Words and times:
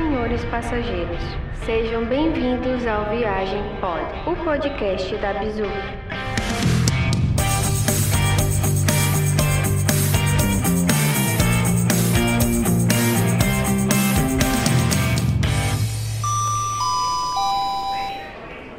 senhores 0.00 0.42
passageiros, 0.46 1.20
sejam 1.66 2.06
bem-vindos 2.06 2.86
ao 2.86 3.10
Viagem 3.10 3.62
Pod, 3.82 4.02
o 4.26 4.44
podcast 4.44 5.14
da 5.18 5.34
Bizu. 5.34 5.62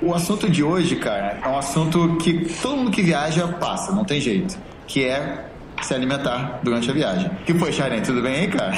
O 0.01 0.15
assunto 0.15 0.49
de 0.49 0.63
hoje, 0.63 0.95
cara, 0.95 1.39
é 1.43 1.47
um 1.47 1.57
assunto 1.59 2.17
que 2.17 2.51
todo 2.63 2.77
mundo 2.77 2.89
que 2.89 3.03
viaja 3.03 3.47
passa, 3.47 3.91
não 3.91 4.03
tem 4.03 4.19
jeito, 4.19 4.57
que 4.87 5.05
é 5.05 5.45
se 5.83 5.93
alimentar 5.93 6.61
durante 6.63 6.89
a 6.89 6.93
viagem. 6.93 7.29
que 7.45 7.53
foi, 7.53 7.71
Sharon? 7.71 8.01
Tudo 8.01 8.23
bem 8.23 8.37
aí, 8.37 8.47
cara? 8.47 8.73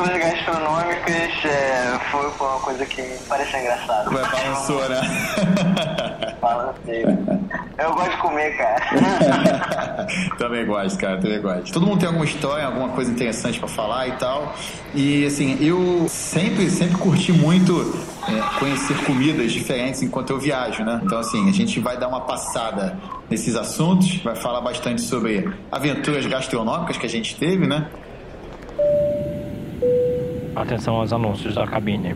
Coisas 0.00 0.18
gastronômicas 0.18 1.44
é, 1.44 1.98
foi 2.10 2.26
uma 2.40 2.60
coisa 2.60 2.86
que 2.86 3.02
me 3.02 3.18
pareceu 3.28 3.60
engraçada. 3.60 4.08
Vai 4.08 4.30
balançou, 4.30 4.80
né? 4.88 6.36
Balancei. 6.40 7.04
Eu 7.78 7.94
gosto 7.94 8.10
de 8.10 8.16
comer, 8.16 8.56
cara. 8.56 10.06
também 10.38 10.64
gosto, 10.64 10.98
cara, 10.98 11.18
também 11.18 11.42
gosto. 11.42 11.70
Todo 11.70 11.84
mundo 11.84 11.98
tem 11.98 12.06
alguma 12.06 12.24
história, 12.24 12.64
alguma 12.64 12.88
coisa 12.88 13.10
interessante 13.10 13.58
para 13.58 13.68
falar 13.68 14.08
e 14.08 14.12
tal. 14.12 14.54
E 14.94 15.26
assim, 15.26 15.58
eu 15.60 16.06
sempre, 16.08 16.70
sempre 16.70 16.96
curti 16.96 17.30
muito 17.30 17.94
é, 18.26 18.58
conhecer 18.58 19.04
comidas 19.04 19.52
diferentes 19.52 20.00
enquanto 20.02 20.30
eu 20.30 20.38
viajo, 20.38 20.82
né? 20.82 20.98
Então, 21.04 21.18
assim, 21.18 21.46
a 21.46 21.52
gente 21.52 21.78
vai 21.78 21.98
dar 21.98 22.08
uma 22.08 22.22
passada 22.22 22.98
nesses 23.28 23.54
assuntos, 23.54 24.16
vai 24.22 24.34
falar 24.34 24.62
bastante 24.62 25.02
sobre 25.02 25.46
aventuras 25.70 26.24
gastronômicas 26.24 26.96
que 26.96 27.04
a 27.04 27.10
gente 27.10 27.36
teve, 27.36 27.66
né? 27.66 27.86
Atenção 30.60 30.96
aos 30.96 31.10
anúncios 31.10 31.54
da 31.54 31.66
cabine. 31.66 32.14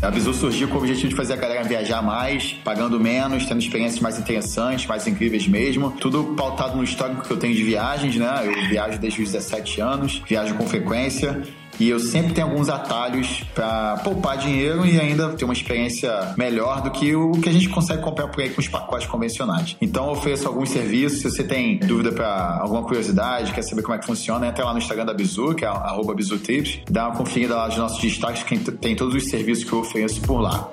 A 0.00 0.10
Bizu 0.10 0.32
surgiu 0.32 0.66
com 0.68 0.76
o 0.76 0.78
objetivo 0.78 1.08
de 1.08 1.14
fazer 1.14 1.34
a 1.34 1.36
galera 1.36 1.62
viajar 1.62 2.00
mais, 2.00 2.54
pagando 2.64 2.98
menos, 2.98 3.44
tendo 3.44 3.60
experiências 3.60 4.00
mais 4.00 4.18
interessantes, 4.18 4.86
mais 4.86 5.06
incríveis 5.06 5.46
mesmo. 5.46 5.90
Tudo 5.90 6.34
pautado 6.34 6.74
no 6.74 6.82
histórico 6.82 7.22
que 7.22 7.30
eu 7.30 7.36
tenho 7.36 7.54
de 7.54 7.62
viagens, 7.64 8.16
né? 8.16 8.42
Eu 8.44 8.68
viajo 8.70 8.98
desde 8.98 9.22
os 9.22 9.30
17 9.30 9.80
anos, 9.82 10.22
viajo 10.26 10.54
com 10.54 10.66
frequência. 10.66 11.42
E 11.78 11.88
eu 11.88 11.98
sempre 11.98 12.32
tenho 12.32 12.46
alguns 12.46 12.68
atalhos 12.68 13.44
para 13.54 13.98
poupar 13.98 14.36
dinheiro 14.36 14.84
e 14.84 15.00
ainda 15.00 15.28
ter 15.30 15.44
uma 15.44 15.54
experiência 15.54 16.34
melhor 16.36 16.82
do 16.82 16.90
que 16.90 17.14
o 17.14 17.32
que 17.32 17.48
a 17.48 17.52
gente 17.52 17.68
consegue 17.68 18.02
comprar 18.02 18.28
por 18.28 18.42
aí 18.42 18.50
com 18.50 18.60
os 18.60 18.68
pacotes 18.68 19.06
convencionais. 19.06 19.76
Então 19.80 20.06
eu 20.06 20.12
ofereço 20.12 20.48
alguns 20.48 20.70
serviços. 20.70 21.20
Se 21.20 21.30
você 21.30 21.44
tem 21.44 21.78
dúvida 21.78 22.12
para 22.12 22.58
alguma 22.60 22.82
curiosidade, 22.82 23.52
quer 23.52 23.62
saber 23.62 23.82
como 23.82 23.94
é 23.94 23.98
que 23.98 24.06
funciona, 24.06 24.46
entra 24.46 24.64
lá 24.64 24.72
no 24.72 24.78
Instagram 24.78 25.06
da 25.06 25.14
Bizu, 25.14 25.54
que 25.54 25.64
é 25.64 25.68
arroba 25.68 26.14
BizuTrips. 26.14 26.80
Dá 26.90 27.08
uma 27.08 27.16
conferida 27.16 27.54
lá 27.54 27.68
nos 27.68 27.76
nossos 27.76 28.00
destaques, 28.00 28.42
que 28.42 28.58
tem 28.58 28.96
todos 28.96 29.14
os 29.14 29.28
serviços 29.28 29.64
que 29.64 29.72
eu 29.72 29.80
ofereço 29.80 30.20
por 30.22 30.40
lá. 30.40 30.68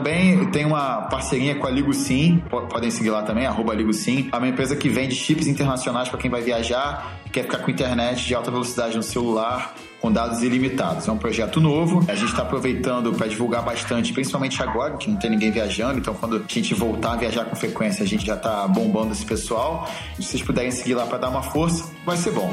Também 0.00 0.46
tem 0.46 0.64
uma 0.64 1.02
parceria 1.02 1.54
com 1.54 1.66
a 1.66 1.70
Ligo 1.70 1.92
Sim, 1.92 2.42
podem 2.48 2.90
seguir 2.90 3.10
lá 3.10 3.22
também, 3.22 3.44
arroba 3.44 3.74
Ligo 3.74 3.92
Sim. 3.92 4.30
É 4.32 4.36
uma 4.38 4.48
empresa 4.48 4.74
que 4.74 4.88
vende 4.88 5.14
chips 5.14 5.46
internacionais 5.46 6.08
para 6.08 6.18
quem 6.18 6.30
vai 6.30 6.40
viajar 6.40 7.20
quer 7.30 7.44
ficar 7.44 7.58
com 7.58 7.70
internet 7.70 8.26
de 8.26 8.34
alta 8.34 8.50
velocidade 8.50 8.96
no 8.96 9.02
celular, 9.02 9.74
com 10.00 10.10
dados 10.10 10.42
ilimitados. 10.42 11.06
É 11.06 11.12
um 11.12 11.18
projeto 11.18 11.60
novo, 11.60 12.04
a 12.08 12.14
gente 12.14 12.30
está 12.30 12.42
aproveitando 12.42 13.12
para 13.12 13.26
divulgar 13.26 13.62
bastante, 13.62 14.12
principalmente 14.12 14.62
agora, 14.62 14.96
que 14.96 15.08
não 15.08 15.16
tem 15.16 15.30
ninguém 15.30 15.50
viajando, 15.50 15.98
então 15.98 16.14
quando 16.14 16.36
a 16.36 16.52
gente 16.52 16.74
voltar 16.74 17.12
a 17.12 17.16
viajar 17.16 17.44
com 17.44 17.54
frequência, 17.54 18.02
a 18.02 18.06
gente 18.06 18.26
já 18.26 18.34
está 18.34 18.66
bombando 18.66 19.12
esse 19.12 19.24
pessoal. 19.24 19.88
Se 20.16 20.22
vocês 20.22 20.42
puderem 20.42 20.70
seguir 20.70 20.94
lá 20.94 21.06
para 21.06 21.18
dar 21.18 21.28
uma 21.28 21.42
força, 21.42 21.84
vai 22.04 22.16
ser 22.16 22.32
bom. 22.32 22.52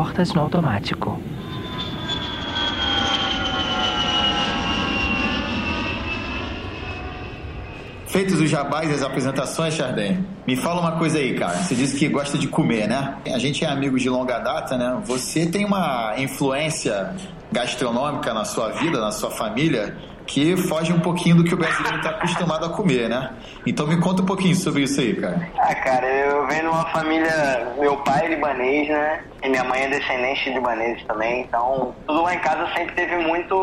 Portas 0.00 0.32
no 0.32 0.40
automático. 0.40 1.20
Feitos 8.06 8.40
os 8.40 8.48
jabás 8.48 8.90
e 8.90 8.94
as 8.94 9.02
apresentações, 9.02 9.74
Chardem, 9.74 10.26
me 10.46 10.56
fala 10.56 10.80
uma 10.80 10.92
coisa 10.92 11.18
aí, 11.18 11.34
cara. 11.34 11.58
Você 11.58 11.74
disse 11.74 11.98
que 11.98 12.08
gosta 12.08 12.38
de 12.38 12.48
comer, 12.48 12.88
né? 12.88 13.18
A 13.26 13.38
gente 13.38 13.62
é 13.62 13.68
amigo 13.68 13.98
de 13.98 14.08
longa 14.08 14.38
data, 14.38 14.78
né? 14.78 15.02
Você 15.04 15.44
tem 15.44 15.66
uma 15.66 16.14
influência 16.16 17.14
gastronômica 17.52 18.32
na 18.32 18.46
sua 18.46 18.70
vida, 18.70 18.98
na 18.98 19.12
sua 19.12 19.30
família, 19.30 19.94
que 20.30 20.56
foge 20.56 20.92
um 20.92 21.00
pouquinho 21.00 21.36
do 21.36 21.44
que 21.44 21.52
o 21.52 21.56
brasileiro 21.56 21.98
está 21.98 22.10
acostumado 22.10 22.64
a 22.64 22.68
comer, 22.68 23.08
né? 23.08 23.34
Então 23.66 23.86
me 23.86 24.00
conta 24.00 24.22
um 24.22 24.26
pouquinho 24.26 24.54
sobre 24.54 24.82
isso 24.82 25.00
aí, 25.00 25.14
cara. 25.14 25.50
Ah, 25.58 25.74
cara, 25.74 26.06
eu 26.06 26.46
venho 26.46 26.62
de 26.62 26.68
uma 26.68 26.84
família, 26.86 27.74
meu 27.78 27.96
pai 27.98 28.26
é 28.26 28.28
libanês, 28.28 28.88
né? 28.88 29.24
E 29.42 29.48
minha 29.48 29.64
mãe 29.64 29.82
é 29.82 29.88
descendente 29.88 30.44
de 30.44 30.50
libaneses 30.50 31.02
também, 31.04 31.42
então 31.42 31.94
tudo 32.06 32.22
lá 32.22 32.34
em 32.34 32.38
casa 32.38 32.68
sempre 32.74 32.94
teve 32.94 33.16
muito, 33.16 33.56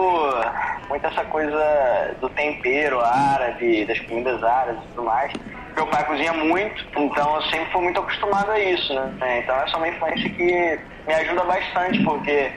muito 0.89 1.07
essa 1.07 1.23
coisa 1.25 2.16
do 2.19 2.27
tempero 2.29 3.00
árabe, 3.00 3.85
das 3.85 4.00
comidas 4.01 4.44
árabes 4.44 4.83
e 4.83 4.88
tudo 4.89 5.03
mais. 5.03 5.31
Meu 5.73 5.88
pai 5.88 6.03
cozinha 6.06 6.33
muito, 6.33 6.85
então 6.97 7.35
eu 7.35 7.41
sempre 7.44 7.72
fui 7.72 7.81
muito 7.83 8.00
acostumado 8.00 8.51
a 8.51 8.59
isso, 8.59 8.94
né? 8.94 9.41
Então 9.44 9.56
essa 9.56 9.73
é 9.73 9.77
uma 9.77 9.88
influência 9.88 10.29
que 10.31 10.79
me 11.07 11.13
ajuda 11.13 11.44
bastante, 11.44 12.03
porque 12.03 12.51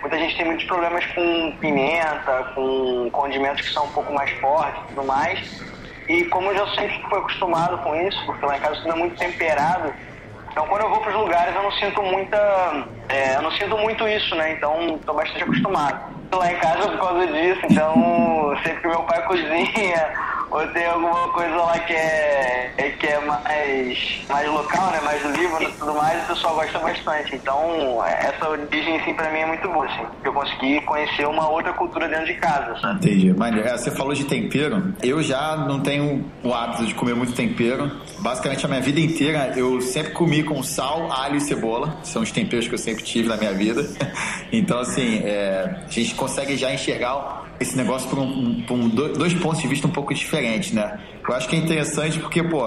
Muita 0.00 0.18
gente 0.18 0.36
tem 0.36 0.46
muitos 0.46 0.64
problemas 0.66 1.04
com 1.06 1.56
pimenta, 1.60 2.52
com 2.54 3.08
condimentos 3.10 3.66
que 3.66 3.72
são 3.72 3.84
um 3.84 3.92
pouco 3.92 4.12
mais 4.12 4.30
fortes 4.38 4.82
e 4.84 4.86
tudo 4.88 5.04
mais. 5.04 5.62
E 6.08 6.24
como 6.26 6.50
eu 6.50 6.56
já 6.56 6.66
sempre 6.74 7.02
fui 7.08 7.18
acostumado 7.18 7.78
com 7.78 7.94
isso, 7.96 8.24
porque 8.26 8.46
lá 8.46 8.56
em 8.56 8.60
casa 8.60 8.76
tudo 8.76 8.92
é 8.92 8.96
muito 8.96 9.16
temperado, 9.16 9.92
então 10.56 10.66
quando 10.68 10.82
eu 10.82 10.88
vou 10.88 11.00
para 11.00 11.10
os 11.10 11.16
lugares 11.16 11.54
eu 11.54 11.62
não 11.62 11.72
sinto 11.72 12.02
muita. 12.02 12.38
É, 13.10 13.36
eu 13.36 13.42
não 13.42 13.50
sinto 13.52 13.76
muito 13.76 14.08
isso, 14.08 14.34
né? 14.34 14.52
Então 14.52 14.96
estou 14.96 15.14
bastante 15.14 15.42
acostumado. 15.42 16.16
Lá 16.32 16.50
em 16.50 16.56
casa 16.56 16.88
por 16.92 16.98
causa 16.98 17.26
disso, 17.26 17.60
então 17.70 18.56
sempre 18.64 18.80
que 18.80 18.88
meu 18.88 19.02
pai 19.02 19.22
cozinha, 19.26 20.12
ou 20.50 20.66
tem 20.68 20.86
alguma 20.86 21.28
coisa 21.32 21.54
lá 21.56 21.78
que 21.80 21.92
é, 21.92 22.72
é, 22.78 22.90
que 22.90 23.06
é 23.06 23.20
mais, 23.20 24.20
mais 24.28 24.48
local, 24.48 24.90
né? 24.90 25.00
Mais 25.00 25.22
Líbano 25.36 25.68
e 25.68 25.72
tudo 25.72 25.94
mais, 25.94 26.22
o 26.24 26.26
pessoal 26.28 26.54
gosta 26.54 26.78
bastante. 26.78 27.36
Então, 27.36 28.04
essa 28.04 28.48
origem, 28.48 29.00
assim, 29.00 29.14
pra 29.14 29.30
mim 29.30 29.40
é 29.40 29.46
muito 29.46 29.68
boa, 29.68 29.86
assim. 29.86 30.06
Eu 30.24 30.32
consegui 30.32 30.80
conhecer 30.82 31.26
uma 31.26 31.48
outra 31.48 31.72
cultura 31.72 32.08
dentro 32.08 32.26
de 32.26 32.34
casa, 32.34 32.78
sabe? 32.80 33.06
Entendi. 33.06 33.32
Maneiro. 33.32 33.68
É, 33.68 33.76
você 33.76 33.90
falou 33.90 34.14
de 34.14 34.24
tempero. 34.24 34.94
Eu 35.02 35.22
já 35.22 35.56
não 35.56 35.80
tenho 35.80 36.24
o 36.42 36.54
hábito 36.54 36.86
de 36.86 36.94
comer 36.94 37.14
muito 37.14 37.32
tempero. 37.32 37.90
Basicamente, 38.18 38.64
a 38.64 38.68
minha 38.68 38.80
vida 38.80 39.00
inteira, 39.00 39.52
eu 39.56 39.80
sempre 39.80 40.12
comi 40.12 40.42
com 40.42 40.62
sal, 40.62 41.10
alho 41.10 41.36
e 41.36 41.40
cebola. 41.40 41.98
São 42.02 42.22
os 42.22 42.30
temperos 42.30 42.68
que 42.68 42.74
eu 42.74 42.78
sempre 42.78 43.02
tive 43.02 43.28
na 43.28 43.36
minha 43.36 43.52
vida. 43.52 43.86
Então, 44.52 44.78
assim, 44.78 45.22
é, 45.24 45.82
a 45.86 45.90
gente 45.90 46.14
consegue 46.14 46.56
já 46.56 46.72
enxergar 46.72 47.45
esse 47.58 47.76
negócio 47.76 48.08
por, 48.08 48.18
um, 48.18 48.62
por 48.62 48.74
um, 48.74 48.88
dois 48.88 49.34
pontos 49.34 49.60
de 49.60 49.68
vista 49.68 49.86
um 49.86 49.90
pouco 49.90 50.12
diferentes, 50.14 50.72
né? 50.72 50.98
Eu 51.26 51.34
acho 51.34 51.48
que 51.48 51.56
é 51.56 51.58
interessante 51.58 52.18
porque, 52.18 52.42
pô, 52.42 52.62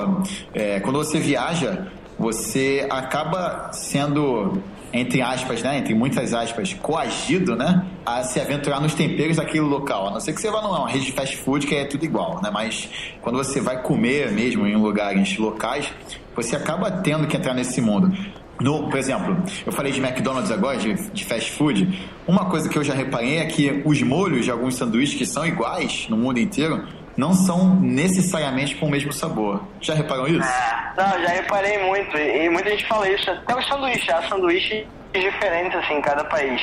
é, 0.54 0.80
quando 0.80 0.98
você 0.98 1.20
viaja, 1.20 1.88
você 2.18 2.86
acaba 2.90 3.72
sendo, 3.72 4.62
entre 4.92 5.22
aspas, 5.22 5.62
né? 5.64 5.78
Entre 5.78 5.94
muitas 5.94 6.34
aspas, 6.34 6.74
coagido, 6.74 7.56
né? 7.56 7.86
A 8.06 8.24
se 8.24 8.40
aventurar 8.40 8.82
nos 8.82 8.94
temperos 8.94 9.38
daquele 9.38 9.62
local. 9.62 10.08
A 10.08 10.12
não 10.12 10.20
ser 10.20 10.34
que 10.34 10.42
você 10.42 10.52
vá 10.52 10.62
numa 10.62 10.90
rede 10.90 11.06
de 11.06 11.12
fast 11.14 11.38
food 11.38 11.66
que 11.66 11.76
é 11.76 11.86
tudo 11.86 12.04
igual, 12.04 12.42
né? 12.42 12.50
Mas 12.52 12.90
quando 13.22 13.38
você 13.38 13.62
vai 13.62 13.82
comer 13.82 14.32
mesmo 14.32 14.68
em 14.68 14.76
lugares 14.76 15.38
locais, 15.38 15.92
você 16.36 16.56
acaba 16.56 16.92
tendo 16.92 17.28
que 17.28 17.38
entrar 17.38 17.54
nesse 17.54 17.80
mundo. 17.80 18.12
No, 18.60 18.90
por 18.90 19.00
exemplo, 19.00 19.38
eu 19.66 19.72
falei 19.72 19.92
de 19.92 20.00
McDonald's 20.02 20.52
agora, 20.52 20.78
de, 20.78 20.94
de, 21.12 21.26
fast 21.26 21.52
food. 21.52 22.10
Uma 22.28 22.50
coisa 22.50 22.68
que 22.68 22.78
eu 22.78 22.84
já 22.84 22.94
reparei 22.94 23.38
é 23.38 23.46
que 23.46 23.82
os 23.86 24.02
molhos 24.02 24.44
de 24.44 24.52
alguns 24.52 24.76
sanduíches 24.76 25.18
que 25.18 25.26
são 25.26 25.46
iguais 25.46 26.08
no 26.10 26.18
mundo 26.18 26.40
inteiro 26.40 26.86
não 27.16 27.34
são 27.34 27.76
necessariamente 27.80 28.76
com 28.76 28.86
o 28.86 28.90
mesmo 28.90 29.14
sabor. 29.14 29.62
Já 29.82 29.94
reparou 29.94 30.28
isso? 30.28 30.48
É, 30.48 30.94
não, 30.98 31.22
já 31.22 31.30
reparei 31.30 31.78
muito. 31.86 32.18
E 32.18 32.50
muita 32.50 32.70
gente 32.70 32.86
fala 32.86 33.10
isso. 33.10 33.30
Até 33.30 33.58
os 33.58 33.68
sanduíches. 33.68 34.10
Há 34.10 34.22
sanduíches 34.24 34.86
diferentes 35.14 35.78
assim, 35.78 35.96
em 35.96 36.02
cada 36.02 36.24
país. 36.26 36.62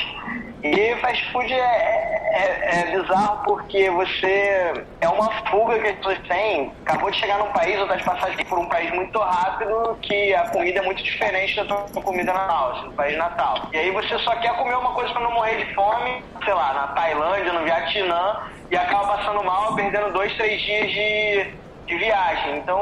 E 0.73 0.95
fast 0.97 1.31
food 1.31 1.51
é, 1.53 1.57
é, 1.57 2.79
é, 2.79 2.97
bizarro 2.97 3.43
porque 3.43 3.89
você. 3.89 4.85
É 5.01 5.07
uma 5.07 5.29
fuga 5.49 5.79
que 5.79 5.87
as 5.87 5.95
pessoas 5.97 6.19
têm. 6.27 6.71
Acabou 6.85 7.11
de 7.11 7.19
chegar 7.19 7.39
num 7.39 7.51
país 7.51 7.79
ou 7.79 7.87
tá 7.87 7.95
de 7.95 8.03
passagem 8.03 8.45
por 8.45 8.59
um 8.59 8.67
país 8.67 8.91
muito 8.91 9.19
rápido 9.19 9.97
que 10.01 10.33
a 10.33 10.49
comida 10.49 10.79
é 10.79 10.81
muito 10.81 11.03
diferente 11.03 11.55
da 11.55 11.65
tua 11.65 12.01
comida 12.01 12.33
natal, 12.33 12.71
assim, 12.73 12.85
no 12.85 12.93
país 12.93 13.17
natal. 13.17 13.69
E 13.71 13.77
aí 13.77 13.91
você 13.91 14.17
só 14.19 14.35
quer 14.37 14.55
comer 14.55 14.75
uma 14.75 14.93
coisa 14.93 15.11
pra 15.11 15.21
não 15.21 15.31
morrer 15.31 15.63
de 15.63 15.73
fome, 15.73 16.23
sei 16.43 16.53
lá, 16.53 16.73
na 16.73 16.87
Tailândia, 16.87 17.53
no 17.53 17.63
Vietnã, 17.63 18.37
e 18.69 18.75
acaba 18.77 19.17
passando 19.17 19.43
mal, 19.43 19.75
perdendo 19.75 20.11
dois, 20.11 20.33
três 20.35 20.61
dias 20.61 20.91
de 20.91 21.66
de 21.87 21.97
viagem. 21.97 22.57
Então, 22.57 22.79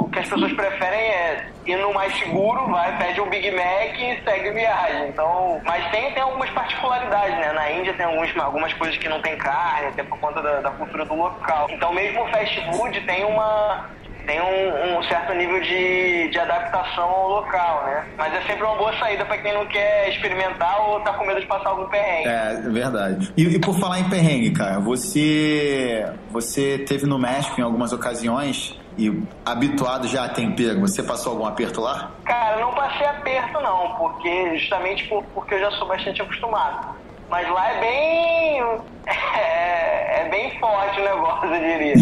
o 0.00 0.08
que 0.10 0.18
as 0.18 0.28
pessoas 0.28 0.52
preferem 0.54 1.00
é 1.00 1.46
ir 1.66 1.76
no 1.76 1.92
mais 1.92 2.16
seguro, 2.18 2.66
vai, 2.68 2.96
pede 2.96 3.20
um 3.20 3.28
Big 3.28 3.50
Mac 3.50 3.98
e 3.98 4.20
segue 4.24 4.50
viagem. 4.50 5.08
Então, 5.10 5.60
mas 5.64 5.88
tem, 5.90 6.12
tem 6.12 6.22
algumas 6.22 6.50
particularidades, 6.50 7.38
né? 7.38 7.52
Na 7.52 7.70
Índia 7.70 7.92
tem 7.94 8.06
alguns, 8.06 8.34
algumas 8.38 8.72
coisas 8.74 8.96
que 8.96 9.08
não 9.08 9.20
tem 9.20 9.36
carne, 9.36 9.88
até 9.88 10.02
por 10.02 10.18
conta 10.18 10.42
da, 10.42 10.60
da 10.60 10.70
cultura 10.70 11.04
do 11.04 11.14
local. 11.14 11.68
Então, 11.70 11.92
mesmo 11.92 12.22
o 12.22 12.28
fast 12.28 12.60
food 12.72 13.00
tem 13.02 13.24
uma 13.24 13.90
tem 14.28 14.38
um, 14.42 14.98
um, 14.98 15.02
certo 15.04 15.32
nível 15.32 15.58
de, 15.62 16.28
de 16.28 16.38
adaptação 16.38 17.08
ao 17.08 17.28
local, 17.30 17.84
né? 17.86 18.04
Mas 18.18 18.34
é 18.34 18.42
sempre 18.42 18.62
uma 18.62 18.76
boa 18.76 18.94
saída 18.98 19.24
para 19.24 19.38
quem 19.38 19.54
não 19.54 19.64
quer 19.64 20.10
experimentar 20.10 20.78
ou 20.82 21.00
tá 21.00 21.14
com 21.14 21.24
medo 21.24 21.40
de 21.40 21.46
passar 21.46 21.70
algum 21.70 21.88
perrengue. 21.88 22.28
É, 22.28 22.60
verdade. 22.68 23.32
E, 23.34 23.56
e, 23.56 23.58
por 23.58 23.74
falar 23.80 24.00
em 24.00 24.10
perrengue, 24.10 24.50
cara, 24.50 24.80
você, 24.80 26.06
você 26.30 26.76
teve 26.80 27.06
no 27.06 27.18
México 27.18 27.58
em 27.58 27.64
algumas 27.64 27.90
ocasiões 27.90 28.78
e 28.98 29.10
habituado 29.46 30.06
já 30.06 30.26
a 30.26 30.28
tempero, 30.28 30.78
você 30.78 31.02
passou 31.02 31.32
algum 31.32 31.46
aperto 31.46 31.80
lá? 31.80 32.10
Cara, 32.26 32.60
não 32.60 32.74
passei 32.74 33.06
aperto 33.06 33.58
não, 33.62 33.94
porque 33.94 34.58
justamente 34.58 35.08
por, 35.08 35.24
porque 35.32 35.54
eu 35.54 35.60
já 35.60 35.70
sou 35.70 35.88
bastante 35.88 36.20
acostumado. 36.20 36.94
Mas 37.30 37.48
lá 37.50 37.72
é 37.72 37.80
bem. 37.80 38.62
É, 39.38 40.20
é, 40.20 40.28
bem 40.28 40.58
forte 40.58 41.00
o 41.00 41.04
negócio, 41.04 41.48
eu 41.48 41.60
diria. 41.60 41.94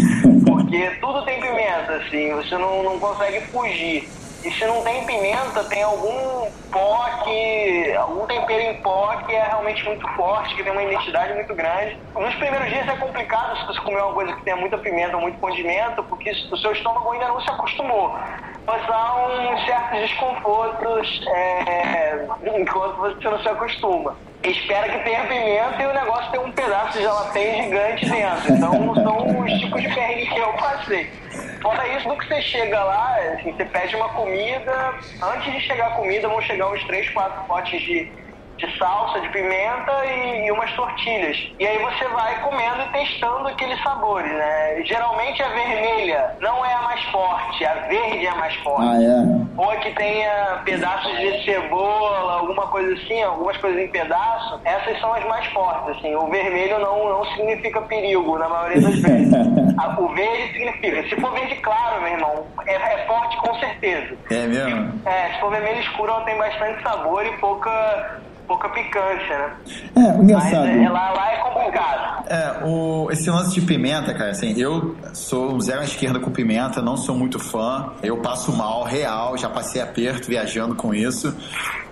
Porque 0.67 0.89
tudo 0.99 1.23
tem 1.23 1.39
pimenta, 1.39 1.93
assim, 1.95 2.33
você 2.33 2.57
não, 2.57 2.83
não 2.83 2.99
consegue 2.99 3.39
fugir. 3.47 4.09
E 4.43 4.51
se 4.51 4.65
não 4.65 4.83
tem 4.83 5.05
pimenta, 5.05 5.63
tem 5.63 5.81
algum 5.81 6.51
pó 6.69 7.05
que. 7.23 7.93
algum 7.95 8.27
tempero 8.27 8.61
em 8.61 8.81
pó 8.81 9.15
que 9.25 9.33
é 9.33 9.43
realmente 9.47 9.83
muito 9.85 10.05
forte, 10.09 10.53
que 10.55 10.63
tem 10.63 10.73
uma 10.73 10.83
identidade 10.83 11.33
muito 11.35 11.55
grande. 11.55 11.97
Nos 12.13 12.35
primeiros 12.35 12.67
dias 12.67 12.85
é 12.85 12.97
complicado 12.97 13.57
se 13.57 13.67
você 13.67 13.79
comer 13.79 14.01
uma 14.01 14.13
coisa 14.13 14.33
que 14.33 14.43
tenha 14.43 14.57
muita 14.57 14.77
pimenta, 14.77 15.17
muito 15.17 15.39
condimento, 15.39 16.03
porque 16.03 16.31
o 16.51 16.57
seu 16.57 16.73
estômago 16.73 17.11
ainda 17.13 17.29
não 17.29 17.39
se 17.39 17.49
acostumou. 17.49 18.13
Mas 18.65 18.89
há 18.89 19.15
uns 19.25 19.65
certos 19.65 19.99
desconfortos 20.01 21.25
é, 21.27 22.27
enquanto 22.59 22.97
você 22.97 23.29
não 23.29 23.39
se 23.39 23.47
acostuma 23.47 24.26
espera 24.43 24.89
que 24.89 25.03
tenha 25.03 25.23
pimenta 25.27 25.81
e 25.81 25.85
o 25.87 25.93
negócio 25.93 26.31
tem 26.31 26.39
um 26.39 26.51
pedaço 26.51 26.93
de 26.93 26.99
gelatina 26.99 27.63
gigante 27.63 28.09
dentro. 28.09 28.53
Então 28.53 28.95
são 28.95 29.39
os 29.39 29.51
tipos 29.59 29.81
de 29.81 29.93
perrengue 29.93 30.27
que 30.27 30.39
eu 30.39 30.53
passei. 30.53 31.09
Fora 31.61 31.87
isso, 31.97 32.07
do 32.07 32.17
que 32.17 32.27
você 32.27 32.41
chega 32.41 32.83
lá, 32.83 33.15
assim, 33.33 33.51
você 33.51 33.65
pede 33.65 33.95
uma 33.95 34.09
comida, 34.09 34.93
antes 35.21 35.53
de 35.53 35.59
chegar 35.61 35.87
a 35.87 35.91
comida 35.91 36.27
vão 36.27 36.41
chegar 36.41 36.69
uns 36.69 36.83
3, 36.85 37.09
4 37.09 37.43
potes 37.43 37.81
de 37.81 38.11
de 38.57 38.77
salsa, 38.77 39.21
de 39.21 39.29
pimenta 39.29 40.05
e, 40.05 40.47
e, 40.47 40.51
umas 40.51 40.71
tortilhas. 40.73 41.37
E 41.59 41.65
aí 41.65 41.77
você 41.77 42.07
vai 42.09 42.41
comendo 42.41 42.81
e 42.81 42.91
testando 42.91 43.47
aqueles 43.47 43.81
sabores, 43.83 44.31
né? 44.31 44.83
Geralmente 44.83 45.41
a 45.41 45.49
vermelha 45.49 46.35
não 46.41 46.65
é 46.65 46.73
a 46.73 46.81
mais 46.81 47.03
forte, 47.05 47.65
a 47.65 47.73
verde 47.87 48.25
é 48.25 48.29
a 48.29 48.35
mais 48.35 48.55
forte. 48.55 48.87
Ah, 48.87 49.01
é? 49.01 49.47
Ou 49.57 49.69
a 49.69 49.75
que 49.77 49.91
tenha 49.91 50.61
pedaços 50.65 51.17
de 51.19 51.45
cebola, 51.45 52.39
alguma 52.39 52.67
coisa 52.67 52.93
assim, 52.93 53.21
algumas 53.23 53.57
coisas 53.57 53.79
em 53.79 53.87
pedaço, 53.89 54.59
essas 54.63 54.99
são 54.99 55.13
as 55.13 55.23
mais 55.25 55.45
fortes, 55.47 55.97
assim. 55.97 56.15
O 56.15 56.27
vermelho 56.27 56.79
não, 56.79 57.09
não 57.09 57.25
significa 57.33 57.81
perigo 57.81 58.37
na 58.37 58.49
maioria 58.49 58.81
das 58.81 58.95
vezes. 59.01 59.33
o 59.97 60.07
verde 60.09 60.53
significa. 60.53 61.03
Se 61.09 61.21
for 61.21 61.31
verde 61.31 61.55
claro, 61.57 62.01
meu 62.01 62.11
irmão, 62.13 62.47
é, 62.65 62.73
é 62.73 63.05
forte 63.05 63.37
com 63.37 63.53
certeza. 63.59 64.17
É 64.31 64.47
mesmo? 64.47 65.01
É, 65.05 65.33
se 65.33 65.39
for 65.39 65.51
vermelho 65.51 65.79
escuro, 65.79 66.11
ela 66.11 66.21
tem 66.21 66.37
bastante 66.37 66.81
sabor 66.81 67.25
e 67.25 67.31
pouca 67.37 68.21
pouca 68.47 68.69
picância, 68.69 69.37
né? 69.37 69.55
É, 69.95 70.23
engraçado. 70.23 70.67
Mas 70.67 70.81
é, 70.81 70.89
lá, 70.89 71.11
lá 71.11 71.33
é 71.33 71.37
complicado. 71.37 72.25
É, 72.29 72.65
o, 72.65 73.09
esse 73.11 73.29
lance 73.29 73.53
de 73.53 73.61
pimenta, 73.61 74.13
cara, 74.13 74.31
assim, 74.31 74.57
eu 74.59 74.95
sou 75.13 75.53
um 75.53 75.61
zero 75.61 75.81
à 75.81 75.83
esquerda 75.83 76.19
com 76.19 76.31
pimenta, 76.31 76.81
não 76.81 76.97
sou 76.97 77.15
muito 77.15 77.39
fã. 77.39 77.93
Eu 78.01 78.17
passo 78.21 78.55
mal, 78.55 78.83
real, 78.83 79.37
já 79.37 79.49
passei 79.49 79.81
aperto 79.81 80.27
viajando 80.27 80.75
com 80.75 80.93
isso. 80.93 81.35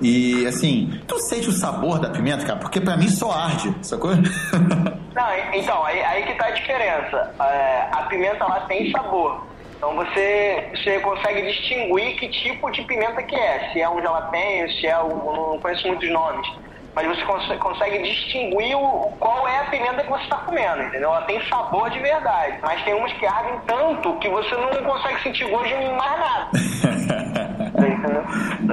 E, 0.02 0.46
assim, 0.46 1.00
tu 1.08 1.20
sente 1.20 1.50
o 1.50 1.52
sabor 1.52 2.00
da 2.00 2.10
pimenta, 2.10 2.46
cara? 2.46 2.60
Porque 2.60 2.82
pra 2.82 2.98
mim 2.98 3.10
só 3.10 3.32
arde, 3.32 3.74
sacou? 3.82 4.12
Não, 4.16 5.28
então, 5.54 5.86
aí, 5.86 6.04
aí 6.04 6.24
que 6.26 6.34
tá 6.36 6.48
a 6.48 6.52
diferença. 6.52 7.34
É, 7.40 7.88
a 7.92 8.04
pimenta 8.10 8.44
lá 8.46 8.62
tem 8.62 8.92
sabor. 8.92 9.45
Então 9.78 9.96
você, 9.96 10.70
você 10.74 11.00
consegue 11.00 11.42
distinguir 11.44 12.16
que 12.16 12.28
tipo 12.30 12.72
de 12.72 12.82
pimenta 12.84 13.22
que 13.24 13.36
é, 13.36 13.72
se 13.72 13.82
é 13.82 13.90
um 13.90 14.02
jalapeño, 14.02 14.70
se 14.72 14.88
é 14.88 14.98
um, 15.00 15.34
não 15.34 15.60
conheço 15.60 15.88
muitos 15.88 16.10
nomes, 16.10 16.48
mas 16.96 17.08
você 17.08 17.26
cons 17.26 17.46
consegue 17.60 18.02
distinguir 18.02 18.76
o, 18.76 19.14
qual 19.20 19.48
é 19.48 19.60
a 19.60 19.66
pimenta 19.66 20.02
que 20.02 20.10
você 20.10 20.24
está 20.24 20.38
comendo, 20.38 20.82
entendeu? 20.84 21.10
Ela 21.10 21.24
tem 21.24 21.44
sabor 21.48 21.90
de 21.90 22.00
verdade, 22.00 22.58
mas 22.62 22.82
tem 22.84 22.94
umas 22.94 23.12
que 23.14 23.26
ardem 23.26 23.60
tanto 23.68 24.18
que 24.20 24.30
você 24.30 24.56
não 24.56 24.70
consegue 24.84 25.22
sentir 25.24 25.50
gosto 25.50 25.68
de 25.68 25.76
mais 25.76 26.20
nada. 26.20 26.50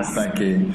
Saquei. 0.05 0.71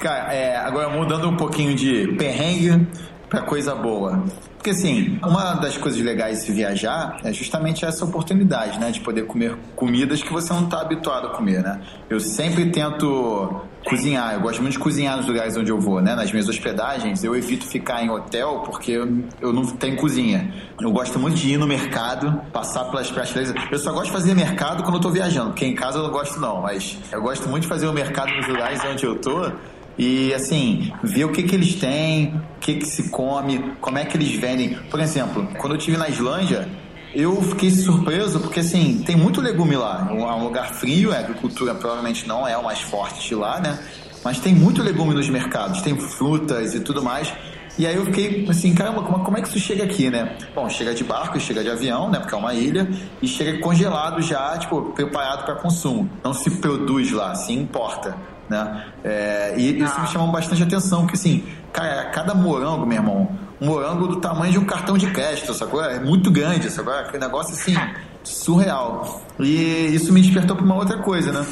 Cara, 0.00 0.34
é, 0.34 0.56
agora 0.56 0.88
mudando 0.88 1.28
um 1.28 1.36
pouquinho 1.36 1.74
de 1.74 2.08
perrengue 2.16 2.86
para 3.28 3.42
coisa 3.42 3.74
boa. 3.74 4.24
Porque 4.60 4.70
assim, 4.70 5.18
uma 5.24 5.54
das 5.54 5.78
coisas 5.78 5.98
legais 6.02 6.44
de 6.44 6.52
viajar 6.52 7.16
é 7.24 7.32
justamente 7.32 7.82
essa 7.82 8.04
oportunidade, 8.04 8.78
né? 8.78 8.90
De 8.90 9.00
poder 9.00 9.24
comer 9.24 9.56
comidas 9.74 10.22
que 10.22 10.30
você 10.30 10.52
não 10.52 10.64
está 10.64 10.82
habituado 10.82 11.28
a 11.28 11.30
comer, 11.30 11.62
né? 11.62 11.80
Eu 12.10 12.20
sempre 12.20 12.66
tento 12.66 13.62
cozinhar, 13.86 14.34
eu 14.34 14.40
gosto 14.40 14.60
muito 14.60 14.74
de 14.74 14.78
cozinhar 14.78 15.16
nos 15.16 15.26
lugares 15.26 15.56
onde 15.56 15.72
eu 15.72 15.80
vou, 15.80 16.02
né? 16.02 16.14
Nas 16.14 16.30
minhas 16.30 16.46
hospedagens, 16.46 17.24
eu 17.24 17.34
evito 17.34 17.64
ficar 17.64 18.04
em 18.04 18.10
hotel 18.10 18.62
porque 18.66 18.92
eu, 18.92 19.50
não 19.50 19.64
tenho 19.64 19.96
cozinha. 19.96 20.52
Eu 20.78 20.92
gosto 20.92 21.18
muito 21.18 21.36
de 21.36 21.54
ir 21.54 21.56
no 21.56 21.66
mercado, 21.66 22.42
passar 22.52 22.84
pelas 22.90 23.10
prateleiras. 23.10 23.54
Eu 23.72 23.78
só 23.78 23.90
gosto 23.92 24.08
de 24.08 24.12
fazer 24.12 24.34
mercado 24.34 24.82
quando 24.82 24.96
eu 24.96 25.00
tô 25.00 25.08
viajando, 25.08 25.52
porque 25.52 25.64
em 25.64 25.74
casa 25.74 25.96
eu 25.96 26.02
não 26.02 26.10
gosto 26.10 26.38
não, 26.38 26.60
mas 26.60 26.98
eu 27.10 27.22
gosto 27.22 27.48
muito 27.48 27.62
de 27.62 27.68
fazer 27.68 27.86
o 27.86 27.94
mercado 27.94 28.30
nos 28.34 28.46
lugares 28.46 28.78
onde 28.84 29.06
eu 29.06 29.16
tô 29.16 29.50
e 29.98 30.32
assim, 30.32 30.92
ver 31.02 31.24
o 31.24 31.32
que, 31.32 31.42
que 31.42 31.54
eles 31.54 31.74
têm, 31.74 32.34
o 32.56 32.60
que, 32.60 32.74
que 32.74 32.86
se 32.86 33.10
come, 33.10 33.72
como 33.80 33.98
é 33.98 34.04
que 34.04 34.16
eles 34.16 34.34
vendem. 34.34 34.74
Por 34.90 35.00
exemplo, 35.00 35.46
quando 35.58 35.74
eu 35.74 35.78
estive 35.78 35.96
na 35.96 36.08
Islândia, 36.08 36.68
eu 37.14 37.40
fiquei 37.42 37.70
surpreso 37.70 38.40
porque 38.40 38.60
assim, 38.60 39.02
tem 39.04 39.16
muito 39.16 39.40
legume 39.40 39.76
lá. 39.76 40.08
É 40.10 40.12
um 40.12 40.44
lugar 40.44 40.74
frio, 40.74 41.12
a 41.12 41.18
agricultura 41.18 41.74
provavelmente 41.74 42.26
não 42.26 42.46
é 42.46 42.56
o 42.56 42.64
mais 42.64 42.80
forte 42.80 43.34
lá, 43.34 43.60
né? 43.60 43.78
Mas 44.24 44.38
tem 44.38 44.54
muito 44.54 44.82
legume 44.82 45.14
nos 45.14 45.28
mercados, 45.28 45.80
tem 45.82 45.98
frutas 45.98 46.74
e 46.74 46.80
tudo 46.80 47.02
mais. 47.02 47.32
E 47.78 47.86
aí 47.86 47.94
eu 47.96 48.04
fiquei 48.06 48.46
assim, 48.48 48.74
caramba, 48.74 49.02
como, 49.02 49.24
como 49.24 49.38
é 49.38 49.42
que 49.42 49.48
isso 49.48 49.58
chega 49.58 49.84
aqui, 49.84 50.10
né? 50.10 50.36
Bom, 50.54 50.68
chega 50.68 50.94
de 50.94 51.04
barco, 51.04 51.38
chega 51.40 51.62
de 51.62 51.70
avião, 51.70 52.10
né? 52.10 52.18
Porque 52.18 52.34
é 52.34 52.38
uma 52.38 52.52
ilha, 52.52 52.88
e 53.22 53.28
chega 53.28 53.58
congelado 53.60 54.20
já, 54.20 54.58
tipo, 54.58 54.82
preparado 54.92 55.44
para 55.44 55.54
consumo. 55.56 56.08
Não 56.22 56.34
se 56.34 56.50
produz 56.50 57.10
lá, 57.12 57.34
se 57.34 57.52
importa 57.52 58.16
né? 58.50 58.84
É, 59.04 59.54
e 59.56 59.80
isso 59.80 60.00
me 60.00 60.06
chamou 60.08 60.28
bastante 60.32 60.60
atenção, 60.60 61.02
porque 61.02 61.14
assim, 61.14 61.44
cara, 61.72 62.06
cada 62.06 62.34
morango, 62.34 62.84
meu 62.84 62.98
irmão, 62.98 63.38
um 63.60 63.66
morango 63.66 64.08
do 64.08 64.16
tamanho 64.16 64.52
de 64.52 64.58
um 64.58 64.64
cartão 64.64 64.98
de 64.98 65.06
crédito, 65.12 65.54
sacou? 65.54 65.82
É 65.82 66.00
muito 66.00 66.30
grande, 66.30 66.68
sacou? 66.68 66.92
Aquele 66.92 67.24
negócio 67.24 67.54
assim, 67.54 67.76
surreal. 68.24 69.22
E 69.38 69.94
isso 69.94 70.12
me 70.12 70.20
despertou 70.20 70.56
para 70.56 70.64
uma 70.64 70.74
outra 70.74 70.98
coisa, 70.98 71.30
né? 71.30 71.46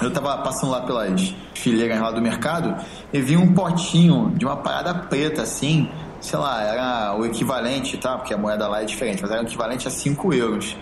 Eu 0.00 0.10
tava 0.10 0.36
passando 0.38 0.70
lá 0.70 0.82
pelas 0.82 1.34
fileiras 1.54 2.00
lá 2.00 2.10
do 2.10 2.20
mercado 2.20 2.76
e 3.12 3.20
vi 3.20 3.36
um 3.36 3.54
potinho 3.54 4.32
de 4.36 4.44
uma 4.44 4.56
parada 4.56 4.94
preta 4.94 5.42
assim, 5.42 5.90
sei 6.20 6.38
lá, 6.38 6.62
era 6.62 7.16
o 7.18 7.24
equivalente, 7.24 7.96
tá? 7.96 8.16
Porque 8.16 8.34
a 8.34 8.38
moeda 8.38 8.68
lá 8.68 8.82
é 8.82 8.84
diferente, 8.84 9.22
mas 9.22 9.30
era 9.30 9.42
o 9.42 9.44
equivalente 9.44 9.88
a 9.88 9.90
5 9.90 10.34
euros. 10.34 10.76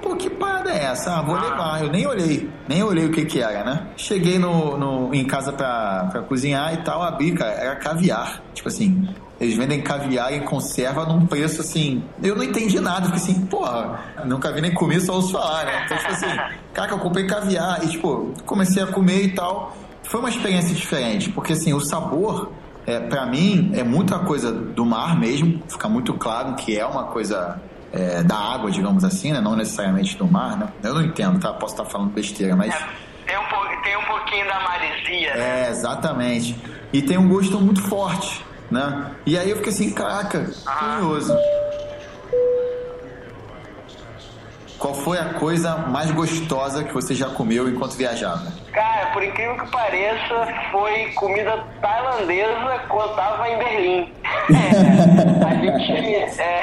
Pô, 0.00 0.16
que 0.16 0.30
parada 0.30 0.70
é 0.70 0.84
essa? 0.84 1.18
Ah, 1.18 1.22
vou 1.22 1.34
levar. 1.34 1.82
Eu 1.82 1.90
nem 1.90 2.06
olhei, 2.06 2.48
nem 2.66 2.82
olhei 2.82 3.04
o 3.04 3.10
que 3.10 3.24
que 3.24 3.40
era, 3.40 3.62
né? 3.62 3.88
Cheguei 3.96 4.38
no, 4.38 4.76
no, 4.78 5.14
em 5.14 5.24
casa 5.24 5.52
pra, 5.52 6.08
pra 6.10 6.22
cozinhar 6.22 6.72
e 6.72 6.78
tal, 6.78 7.02
abri, 7.02 7.32
cara, 7.32 7.52
era 7.52 7.76
caviar. 7.76 8.42
Tipo 8.54 8.68
assim, 8.68 9.06
eles 9.42 9.56
vendem 9.56 9.82
caviar 9.82 10.32
em 10.32 10.42
conserva 10.42 11.04
num 11.04 11.26
preço 11.26 11.62
assim. 11.62 12.04
Eu 12.22 12.36
não 12.36 12.44
entendi 12.44 12.78
nada, 12.78 13.06
fiquei 13.06 13.16
assim, 13.16 13.46
porra, 13.46 13.98
nunca 14.24 14.52
vi 14.52 14.60
nem 14.60 14.72
comer, 14.72 15.00
só 15.00 15.14
ouço 15.14 15.32
falar, 15.32 15.64
né? 15.64 15.82
Então, 15.84 15.98
tipo 15.98 16.12
assim, 16.12 16.26
cara, 16.72 16.92
eu 16.92 16.98
comprei 17.00 17.26
caviar 17.26 17.84
e, 17.84 17.88
tipo, 17.88 18.32
comecei 18.46 18.80
a 18.80 18.86
comer 18.86 19.24
e 19.24 19.32
tal. 19.32 19.76
Foi 20.04 20.20
uma 20.20 20.28
experiência 20.28 20.72
diferente, 20.72 21.28
porque 21.30 21.54
assim, 21.54 21.72
o 21.72 21.80
sabor, 21.80 22.52
é, 22.86 23.00
para 23.00 23.26
mim, 23.26 23.72
é 23.74 23.82
muita 23.82 24.20
coisa 24.20 24.52
do 24.52 24.86
mar 24.86 25.18
mesmo, 25.18 25.60
fica 25.68 25.88
muito 25.88 26.14
claro 26.14 26.54
que 26.54 26.78
é 26.78 26.86
uma 26.86 27.04
coisa 27.04 27.60
é, 27.92 28.22
da 28.22 28.36
água, 28.36 28.70
digamos 28.70 29.02
assim, 29.02 29.32
né? 29.32 29.40
não 29.40 29.56
necessariamente 29.56 30.16
do 30.16 30.26
mar, 30.26 30.56
né? 30.56 30.68
Eu 30.84 30.94
não 30.94 31.02
entendo, 31.02 31.40
tá? 31.40 31.52
Posso 31.52 31.74
estar 31.74 31.84
falando 31.84 32.10
besteira, 32.10 32.54
mas. 32.54 32.72
É, 32.72 32.78
tem, 33.26 33.36
um, 33.36 33.82
tem 33.82 33.96
um 33.96 34.04
pouquinho 34.04 34.46
da 34.46 34.60
maresia, 34.60 35.34
né? 35.34 35.66
É, 35.66 35.70
exatamente. 35.70 36.56
E 36.92 37.02
tem 37.02 37.18
um 37.18 37.28
gosto 37.28 37.58
muito 37.58 37.82
forte, 37.82 38.44
né? 38.72 39.12
E 39.26 39.38
aí 39.38 39.50
eu 39.50 39.56
fiquei 39.56 39.72
assim, 39.72 39.92
caraca, 39.92 40.50
curioso. 40.64 41.36
Qual 44.78 44.94
foi 44.94 45.16
a 45.16 45.34
coisa 45.34 45.76
mais 45.76 46.10
gostosa 46.10 46.82
que 46.82 46.92
você 46.92 47.14
já 47.14 47.28
comeu 47.28 47.68
enquanto 47.68 47.92
viajava? 47.92 48.52
Cara, 48.72 49.12
por 49.12 49.22
incrível 49.22 49.56
que 49.56 49.70
pareça, 49.70 50.48
foi 50.72 51.12
comida 51.12 51.64
tailandesa 51.80 52.80
quando 52.88 53.10
eu 53.10 53.14
tava 53.14 53.48
em 53.48 53.58
Berlim. 53.58 54.12
É, 54.52 55.44
a 55.46 55.54
gente. 55.54 56.40
É, 56.40 56.62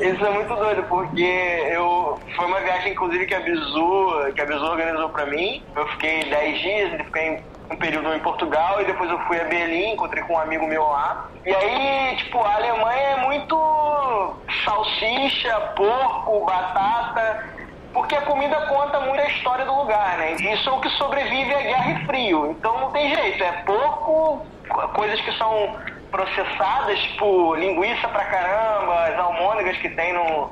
Isso 0.00 0.24
é 0.24 0.30
muito 0.30 0.54
doido, 0.54 0.82
porque 0.84 1.22
eu. 1.22 2.18
Foi 2.34 2.46
uma 2.46 2.60
viagem, 2.60 2.92
inclusive, 2.92 3.26
que 3.26 3.34
a 3.34 3.40
Bizu, 3.40 4.32
que 4.34 4.40
a 4.40 4.46
Bizu 4.46 4.64
organizou 4.64 5.10
pra 5.10 5.26
mim. 5.26 5.62
Eu 5.76 5.86
fiquei 5.88 6.24
10 6.24 6.58
dias, 6.58 7.02
fiquei 7.02 7.42
um 7.70 7.76
período 7.76 8.12
em 8.14 8.18
Portugal 8.20 8.80
e 8.80 8.86
depois 8.86 9.10
eu 9.10 9.18
fui 9.20 9.38
a 9.38 9.44
Berlim, 9.44 9.92
encontrei 9.92 10.22
com 10.24 10.34
um 10.34 10.38
amigo 10.38 10.66
meu 10.66 10.82
lá. 10.84 11.28
E 11.44 11.54
aí, 11.54 12.16
tipo, 12.16 12.38
a 12.40 12.54
Alemanha 12.54 13.00
é 13.00 13.16
muito 13.26 14.36
salsicha, 14.64 15.60
porco, 15.76 16.46
batata, 16.46 17.46
porque 17.92 18.14
a 18.14 18.22
comida 18.22 18.56
conta 18.68 19.00
muito 19.00 19.20
a 19.20 19.28
história 19.28 19.66
do 19.66 19.74
lugar, 19.74 20.16
né? 20.16 20.32
Isso 20.32 20.68
é 20.68 20.72
o 20.72 20.80
que 20.80 20.88
sobrevive 20.90 21.54
à 21.54 21.60
guerra 21.60 21.90
e 21.92 22.06
frio. 22.06 22.50
Então 22.52 22.80
não 22.80 22.90
tem 22.90 23.14
jeito, 23.14 23.44
é 23.44 23.52
porco, 23.64 24.46
coisas 24.94 25.20
que 25.20 25.32
são 25.36 25.76
processadas, 26.10 26.98
tipo 26.98 27.54
linguiça 27.54 28.08
pra 28.08 28.24
caramba, 28.24 29.06
as 29.06 29.18
almôndegas 29.18 29.76
que 29.78 29.88
tem 29.90 30.12
no, 30.12 30.50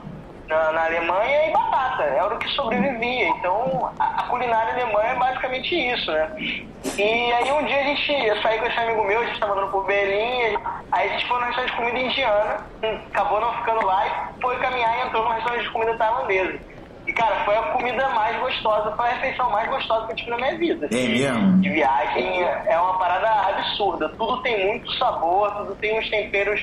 na, 0.49 0.73
na, 0.73 0.85
Alemanha 0.87 1.49
e 1.49 1.53
batata. 1.53 2.03
Era 2.05 2.35
o 2.35 2.39
que 2.39 2.49
sobrevivia. 2.51 3.29
Então, 3.29 3.93
a, 3.99 4.21
a, 4.21 4.23
culinária 4.25 4.73
alemã 4.73 5.01
é 5.03 5.15
basicamente 5.15 5.75
isso, 5.75 6.11
né? 6.11 6.31
E 6.97 7.33
aí 7.33 7.53
um 7.53 7.65
dia 7.65 7.81
a 7.81 7.85
gente, 7.85 8.13
eu 8.13 8.41
saí 8.43 8.59
com 8.59 8.67
esse 8.67 8.79
amigo 8.79 9.05
meu, 9.05 9.21
a 9.21 9.25
gente 9.25 9.35
estava 9.35 9.53
andando 9.53 9.71
por 9.71 9.85
Berlim, 9.85 10.59
aí 10.93 11.09
a 11.09 11.13
gente 11.13 11.27
foi 11.27 11.39
num 11.39 11.47
restaurante 11.47 11.71
de 11.71 11.77
comida 11.77 11.99
indiana, 11.99 12.67
acabou 13.09 13.41
não 13.41 13.53
ficando 13.59 13.85
lá 13.85 14.07
e 14.07 14.41
foi 14.41 14.57
caminhar 14.59 14.99
e 14.99 15.09
entrou 15.09 15.25
num 15.25 15.33
restaurante 15.33 15.65
de 15.65 15.71
comida 15.71 15.97
tailandesa. 15.97 16.59
E, 17.09 17.13
cara, 17.15 17.43
foi 17.47 17.57
a 17.57 17.63
comida 17.63 18.07
mais 18.11 18.39
gostosa, 18.39 18.95
foi 18.95 19.07
a 19.07 19.15
refeição 19.15 19.51
mais 19.51 19.67
gostosa 19.71 20.07
que 20.07 20.13
eu 20.13 20.17
tive 20.17 20.31
na 20.31 20.37
minha 20.37 20.59
vida. 20.59 20.87
É 20.93 21.09
mesmo? 21.09 21.59
De 21.63 21.71
viagem 21.71 22.43
é 22.43 22.79
uma 22.79 22.99
parada 22.99 23.49
absurda. 23.49 24.11
Tudo 24.11 24.43
tem 24.43 24.67
muito 24.67 24.93
sabor, 24.99 25.51
tudo 25.57 25.75
tem 25.77 25.99
uns 25.99 26.09
temperos 26.11 26.63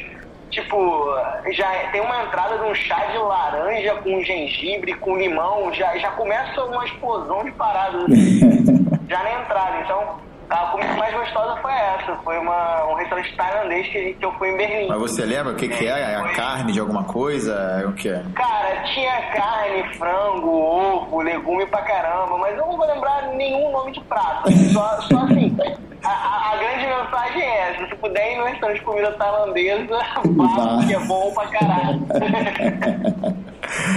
tipo, 0.51 1.13
já 1.51 1.67
tem 1.91 1.99
uma 1.99 2.23
entrada 2.23 2.57
de 2.59 2.63
um 2.63 2.75
chá 2.75 3.07
de 3.07 3.17
laranja 3.17 3.95
com 3.95 4.21
gengibre, 4.21 4.93
com 4.93 5.17
limão, 5.17 5.73
já, 5.73 5.97
já 5.97 6.11
começa 6.11 6.63
uma 6.63 6.85
explosão 6.85 7.43
de 7.43 7.51
paradas 7.51 8.03
assim, 8.05 8.85
já 9.09 9.23
na 9.23 9.41
entrada. 9.41 9.81
Então, 9.81 10.19
a 10.49 10.57
comida 10.67 10.93
mais 10.93 11.13
gostosa 11.13 11.59
foi 11.61 11.71
essa. 11.71 12.15
Foi 12.23 12.37
uma, 12.37 12.85
um 12.91 12.95
restaurante 12.95 13.35
tailandês 13.35 13.87
que, 13.87 14.13
que 14.13 14.25
eu 14.25 14.31
fui 14.33 14.49
em 14.49 14.57
Berlim. 14.57 14.87
Mas 14.87 14.99
você 14.99 15.25
lembra 15.25 15.53
o 15.53 15.55
que, 15.55 15.67
que 15.67 15.87
é? 15.87 16.15
A 16.15 16.33
carne 16.33 16.71
de 16.71 16.79
alguma 16.79 17.03
coisa? 17.03 17.83
O 17.87 17.93
que 17.93 18.09
é? 18.09 18.23
Cara, 18.35 18.83
tinha 18.93 19.21
carne, 19.33 19.83
frango, 19.97 20.49
ovo, 20.49 21.21
legume 21.21 21.65
pra 21.67 21.81
caramba, 21.81 22.37
mas 22.37 22.57
eu 22.57 22.65
não 22.65 22.77
vou 22.77 22.85
lembrar 22.85 23.27
nenhum 23.29 23.71
nome 23.71 23.91
de 23.91 24.01
prato. 24.01 24.51
Só, 24.71 25.01
só 25.01 25.17
assim. 25.23 25.55
A, 26.03 26.53
a, 26.53 26.57
grande 26.57 26.85
mensagem 26.85 27.41
é 27.41 27.71
essa: 27.71 27.87
se 27.87 27.95
puder 27.95 28.33
ir 28.33 28.37
no 28.37 28.45
restaurante 28.45 28.77
de 28.79 28.85
comida 28.85 29.11
tailandesa, 29.13 29.97
vá, 30.35 30.85
que 30.85 30.93
é 30.93 30.99
bom 30.99 31.33
pra 31.33 31.47
caralho. 31.47 32.05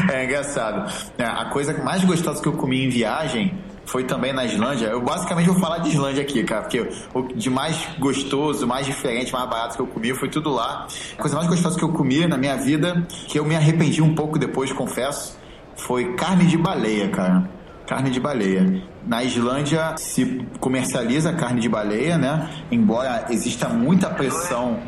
é 0.14 0.24
engraçado. 0.24 0.90
É, 1.18 1.24
a 1.24 1.44
coisa 1.50 1.76
mais 1.84 2.02
gostosa 2.04 2.42
que 2.42 2.48
eu 2.48 2.56
comi 2.56 2.86
em 2.86 2.88
viagem 2.88 3.67
foi 3.88 4.04
também 4.04 4.32
na 4.32 4.44
Islândia. 4.44 4.86
Eu 4.86 5.00
basicamente 5.00 5.46
vou 5.46 5.58
falar 5.58 5.78
de 5.78 5.88
Islândia 5.88 6.22
aqui, 6.22 6.44
cara, 6.44 6.62
porque 6.62 6.88
o 7.14 7.22
de 7.34 7.48
mais 7.48 7.88
gostoso, 7.98 8.66
mais 8.66 8.86
diferente, 8.86 9.32
mais 9.32 9.48
barato 9.48 9.76
que 9.76 9.82
eu 9.82 9.86
comi 9.86 10.14
foi 10.14 10.28
tudo 10.28 10.50
lá. 10.50 10.86
A 11.16 11.20
coisa 11.20 11.34
mais 11.34 11.48
gostosa 11.48 11.76
que 11.76 11.84
eu 11.84 11.92
comi 11.92 12.26
na 12.26 12.36
minha 12.36 12.56
vida, 12.56 13.06
que 13.26 13.38
eu 13.38 13.44
me 13.44 13.56
arrependi 13.56 14.02
um 14.02 14.14
pouco 14.14 14.38
depois, 14.38 14.70
confesso, 14.72 15.38
foi 15.74 16.12
carne 16.14 16.44
de 16.46 16.58
baleia, 16.58 17.08
cara. 17.08 17.48
Carne 17.86 18.10
de 18.10 18.20
baleia. 18.20 18.82
Na 19.06 19.24
Islândia 19.24 19.94
se 19.96 20.46
comercializa 20.60 21.32
carne 21.32 21.60
de 21.60 21.68
baleia, 21.68 22.18
né? 22.18 22.50
Embora 22.70 23.24
exista 23.30 23.70
muita 23.70 24.10
pressão 24.10 24.78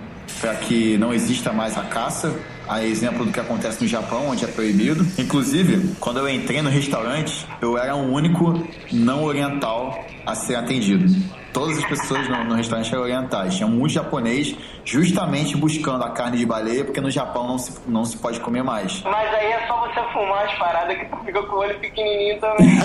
para 0.40 0.54
que 0.57 0.99
não 0.99 1.14
exista 1.14 1.52
mais 1.52 1.76
a 1.78 1.83
caça, 1.85 2.35
a 2.70 2.82
exemplo 2.84 3.24
do 3.24 3.32
que 3.32 3.40
acontece 3.40 3.82
no 3.82 3.88
Japão, 3.88 4.28
onde 4.28 4.44
é 4.44 4.48
proibido. 4.48 5.04
Inclusive, 5.18 5.96
quando 5.98 6.20
eu 6.20 6.28
entrei 6.28 6.62
no 6.62 6.70
restaurante, 6.70 7.44
eu 7.60 7.76
era 7.76 7.96
o 7.96 8.12
único 8.12 8.64
não 8.92 9.24
oriental 9.24 10.04
a 10.24 10.36
ser 10.36 10.54
atendido. 10.54 11.12
Todas 11.52 11.78
as 11.78 11.84
pessoas 11.84 12.28
no, 12.28 12.44
no 12.44 12.54
restaurante 12.54 12.92
eram 12.92 13.02
orientais. 13.02 13.56
Tinha 13.56 13.66
muito 13.66 13.94
japonês 13.94 14.54
justamente 14.84 15.56
buscando 15.56 16.04
a 16.04 16.10
carne 16.10 16.38
de 16.38 16.46
baleia, 16.46 16.84
porque 16.84 17.00
no 17.00 17.10
Japão 17.10 17.48
não 17.48 17.58
se, 17.58 17.76
não 17.88 18.04
se 18.04 18.16
pode 18.16 18.38
comer 18.38 18.62
mais. 18.62 19.02
Mas 19.02 19.34
aí 19.34 19.50
é 19.50 19.66
só 19.66 19.80
você 19.80 20.00
fumar 20.12 20.44
as 20.44 20.56
paradas 20.56 20.96
que 20.96 21.06
tu 21.06 21.16
fica 21.24 21.42
com 21.42 21.56
o 21.56 21.58
olho 21.58 21.76
pequenininho 21.80 22.38
também. 22.38 22.70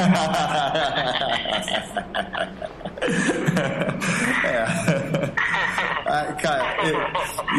é. 4.46 4.66
Ah, 6.16 6.34
cara, 6.34 6.78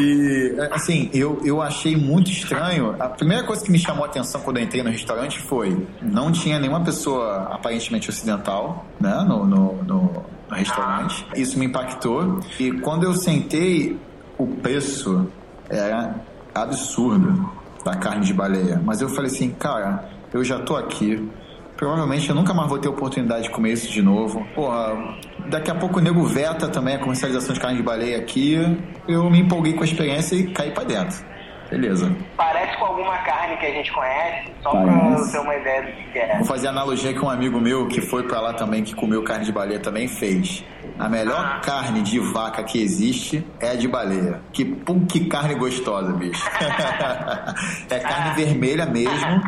e, 0.00 0.56
assim, 0.70 1.10
eu, 1.12 1.38
eu 1.44 1.60
achei 1.60 1.94
muito 1.94 2.30
estranho. 2.30 2.96
A 2.98 3.10
primeira 3.10 3.42
coisa 3.44 3.62
que 3.62 3.70
me 3.70 3.78
chamou 3.78 4.04
a 4.04 4.08
atenção 4.08 4.40
quando 4.40 4.56
eu 4.56 4.62
entrei 4.62 4.82
no 4.82 4.88
restaurante 4.88 5.38
foi: 5.40 5.86
não 6.00 6.32
tinha 6.32 6.58
nenhuma 6.58 6.82
pessoa 6.82 7.48
aparentemente 7.52 8.08
ocidental, 8.08 8.86
né, 8.98 9.14
no, 9.28 9.44
no, 9.44 9.82
no, 9.82 10.24
no 10.48 10.56
restaurante. 10.56 11.26
Isso 11.36 11.58
me 11.58 11.66
impactou. 11.66 12.40
E 12.58 12.72
quando 12.80 13.04
eu 13.04 13.12
sentei, 13.12 13.98
o 14.38 14.46
preço 14.46 15.30
era 15.68 16.14
absurdo 16.54 17.50
da 17.84 17.94
carne 17.94 18.24
de 18.24 18.32
baleia. 18.32 18.80
Mas 18.82 19.02
eu 19.02 19.10
falei 19.10 19.30
assim, 19.30 19.50
cara, 19.50 20.08
eu 20.32 20.42
já 20.42 20.58
tô 20.60 20.76
aqui 20.76 21.28
Provavelmente 21.76 22.28
eu 22.28 22.34
nunca 22.34 22.54
mais 22.54 22.68
vou 22.68 22.78
ter 22.78 22.88
oportunidade 22.88 23.44
de 23.44 23.50
comer 23.50 23.72
isso 23.72 23.90
de 23.92 24.00
novo. 24.00 24.46
Porra, 24.54 25.18
daqui 25.48 25.70
a 25.70 25.74
pouco 25.74 25.98
o 25.98 26.02
nego 26.02 26.24
veta 26.24 26.68
também 26.68 26.94
a 26.94 26.98
comercialização 26.98 27.52
de 27.52 27.60
carne 27.60 27.76
de 27.76 27.82
baleia 27.82 28.18
aqui. 28.18 28.56
Eu 29.06 29.28
me 29.30 29.40
empolguei 29.40 29.74
com 29.74 29.82
a 29.82 29.86
experiência 29.86 30.34
e 30.34 30.46
caí 30.52 30.72
pra 30.72 30.84
dentro. 30.84 31.35
Beleza. 31.70 32.14
Parece 32.36 32.76
com 32.78 32.86
alguma 32.86 33.18
carne 33.18 33.56
que 33.56 33.66
a 33.66 33.70
gente 33.70 33.92
conhece, 33.92 34.52
só 34.62 34.70
Parece. 34.70 35.22
pra 35.22 35.32
ter 35.32 35.38
uma 35.38 35.56
ideia 35.56 35.82
do 35.82 36.12
que 36.12 36.18
é. 36.18 36.36
Vou 36.36 36.44
fazer 36.44 36.68
analogia 36.68 37.12
que 37.12 37.20
um 37.20 37.30
amigo 37.30 37.60
meu 37.60 37.88
que 37.88 38.00
foi 38.00 38.22
pra 38.22 38.40
lá 38.40 38.52
também, 38.52 38.84
que 38.84 38.94
comeu 38.94 39.22
carne 39.24 39.44
de 39.44 39.52
baleia 39.52 39.80
também 39.80 40.06
fez. 40.06 40.64
A 40.98 41.08
melhor 41.08 41.38
ah. 41.38 41.60
carne 41.60 42.02
de 42.02 42.18
vaca 42.18 42.62
que 42.62 42.80
existe 42.80 43.44
é 43.60 43.70
a 43.70 43.74
de 43.74 43.86
baleia. 43.86 44.40
Que 44.52 44.64
pum, 44.64 45.04
que 45.04 45.26
carne 45.26 45.54
gostosa, 45.54 46.12
bicho. 46.12 46.48
é 47.90 47.98
carne 47.98 48.30
ah. 48.30 48.34
vermelha 48.34 48.86
mesmo, 48.86 49.42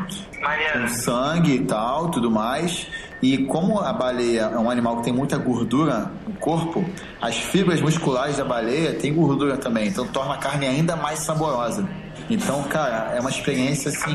com 0.73 0.89
sangue 0.89 1.55
e 1.55 1.65
tal, 1.65 2.11
tudo 2.11 2.31
mais. 2.31 2.87
E 3.21 3.39
como 3.47 3.81
a 3.81 3.93
baleia 3.93 4.43
é 4.43 4.59
um 4.59 4.71
animal 4.71 4.99
que 4.99 5.05
tem 5.05 5.13
muita 5.13 5.37
gordura 5.39 6.11
no 6.27 6.35
corpo, 6.35 6.85
as 7.21 7.37
fibras 7.37 7.81
musculares 7.81 8.37
da 8.37 8.45
baleia 8.45 8.95
têm 8.95 9.13
gordura 9.13 9.57
também, 9.57 9.89
então 9.89 10.07
torna 10.07 10.35
a 10.35 10.39
carne 10.39 10.67
ainda 10.67 10.95
mais 10.95 11.21
saborosa. 11.21 11.89
Então, 12.31 12.63
cara, 12.65 13.15
é 13.15 13.21
uma 13.21 13.31
experiência 13.31 13.91
assim. 13.91 14.15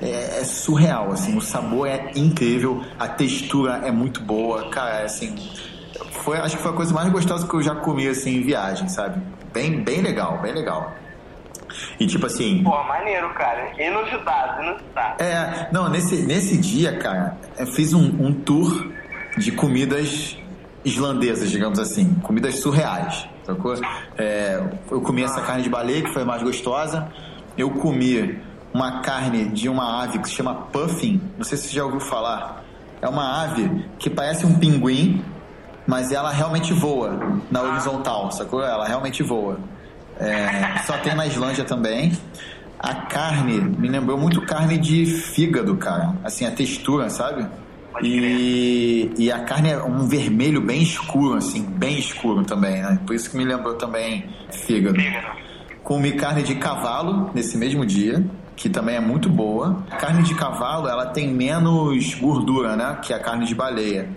É, 0.00 0.40
é, 0.40 0.44
surreal, 0.44 1.12
assim, 1.12 1.36
o 1.36 1.40
sabor 1.40 1.88
é 1.88 2.12
incrível, 2.14 2.84
a 2.98 3.08
textura 3.08 3.80
é 3.82 3.90
muito 3.90 4.20
boa, 4.20 4.68
cara, 4.68 5.04
assim, 5.04 5.34
foi, 6.22 6.36
acho 6.36 6.56
que 6.56 6.62
foi 6.62 6.72
a 6.72 6.74
coisa 6.74 6.92
mais 6.92 7.08
gostosa 7.08 7.46
que 7.48 7.54
eu 7.54 7.62
já 7.62 7.74
comi, 7.74 8.06
assim, 8.06 8.36
em 8.36 8.42
viagem, 8.42 8.88
sabe? 8.88 9.22
Bem, 9.54 9.82
bem 9.82 10.02
legal, 10.02 10.38
bem 10.42 10.52
legal. 10.52 10.92
E 11.98 12.06
tipo 12.06 12.26
assim. 12.26 12.62
Pô, 12.62 12.82
maneiro, 12.84 13.32
cara. 13.34 13.70
Inusitado, 13.82 14.62
inusitado. 14.62 15.22
É, 15.22 15.68
não, 15.72 15.88
nesse, 15.88 16.16
nesse 16.22 16.56
dia, 16.58 16.98
cara, 16.98 17.36
eu 17.58 17.66
fiz 17.66 17.92
um, 17.92 18.04
um 18.04 18.32
tour 18.32 18.90
de 19.36 19.52
comidas 19.52 20.36
islandesas, 20.84 21.50
digamos 21.50 21.78
assim. 21.78 22.14
Comidas 22.22 22.56
surreais, 22.56 23.28
sacou? 23.46 23.74
É, 24.18 24.62
eu 24.90 25.00
comi 25.00 25.22
essa 25.22 25.40
carne 25.40 25.62
de 25.62 25.70
baleia, 25.70 26.02
que 26.02 26.12
foi 26.12 26.24
mais 26.24 26.42
gostosa. 26.42 27.08
Eu 27.56 27.70
comi 27.70 28.38
uma 28.74 29.00
carne 29.00 29.46
de 29.46 29.68
uma 29.68 30.02
ave 30.02 30.18
que 30.18 30.28
se 30.28 30.34
chama 30.34 30.54
puffin. 30.54 31.20
Não 31.38 31.44
sei 31.44 31.56
se 31.56 31.68
você 31.68 31.74
já 31.74 31.84
ouviu 31.84 32.00
falar. 32.00 32.64
É 33.00 33.08
uma 33.08 33.42
ave 33.42 33.86
que 33.98 34.10
parece 34.10 34.44
um 34.44 34.58
pinguim, 34.58 35.24
mas 35.86 36.10
ela 36.10 36.30
realmente 36.30 36.72
voa 36.72 37.40
na 37.50 37.62
horizontal, 37.62 38.30
sacou? 38.32 38.62
Ela 38.62 38.86
realmente 38.86 39.22
voa. 39.22 39.58
É, 40.18 40.78
só 40.86 40.98
tem 40.98 41.14
na 41.14 41.26
Islândia 41.26 41.64
também. 41.64 42.12
A 42.78 42.94
carne 42.94 43.60
me 43.60 43.88
lembrou 43.88 44.18
muito 44.18 44.42
carne 44.42 44.76
de 44.76 45.06
fígado, 45.06 45.76
cara. 45.76 46.14
Assim, 46.24 46.44
a 46.44 46.50
textura, 46.50 47.08
sabe? 47.08 47.46
E, 48.02 49.10
e 49.16 49.32
a 49.32 49.40
carne 49.40 49.70
é 49.70 49.82
um 49.82 50.06
vermelho 50.06 50.60
bem 50.60 50.82
escuro, 50.82 51.36
assim, 51.36 51.62
bem 51.62 51.98
escuro 51.98 52.44
também, 52.44 52.82
né? 52.82 52.98
Por 53.06 53.14
isso 53.14 53.30
que 53.30 53.36
me 53.36 53.44
lembrou 53.44 53.74
também 53.74 54.28
fígado. 54.50 54.98
Comi 55.82 56.12
carne 56.12 56.42
de 56.42 56.56
cavalo 56.56 57.30
nesse 57.34 57.56
mesmo 57.56 57.86
dia, 57.86 58.24
que 58.56 58.68
também 58.68 58.96
é 58.96 59.00
muito 59.00 59.28
boa. 59.28 59.84
A 59.90 59.96
carne 59.96 60.22
de 60.22 60.34
cavalo, 60.34 60.88
ela 60.88 61.06
tem 61.06 61.28
menos 61.28 62.14
gordura, 62.14 62.76
né? 62.76 62.98
Que 63.02 63.12
a 63.12 63.20
carne 63.20 63.46
de 63.46 63.54
baleia. 63.54 64.08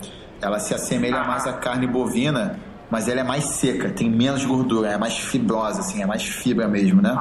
Ela 0.42 0.60
se 0.60 0.74
assemelha 0.74 1.24
mais 1.24 1.46
à 1.46 1.54
carne 1.54 1.86
bovina, 1.86 2.60
mas 2.90 3.08
ela 3.08 3.20
é 3.20 3.24
mais 3.24 3.44
seca, 3.44 3.90
tem 3.90 4.10
menos 4.10 4.46
gordura, 4.46 4.90
é 4.90 4.98
mais 4.98 5.18
fibrosa, 5.18 5.82
assim, 5.82 6.02
é 6.02 6.06
mais 6.06 6.24
fibra 6.24 6.68
mesmo, 6.68 7.02
né? 7.02 7.16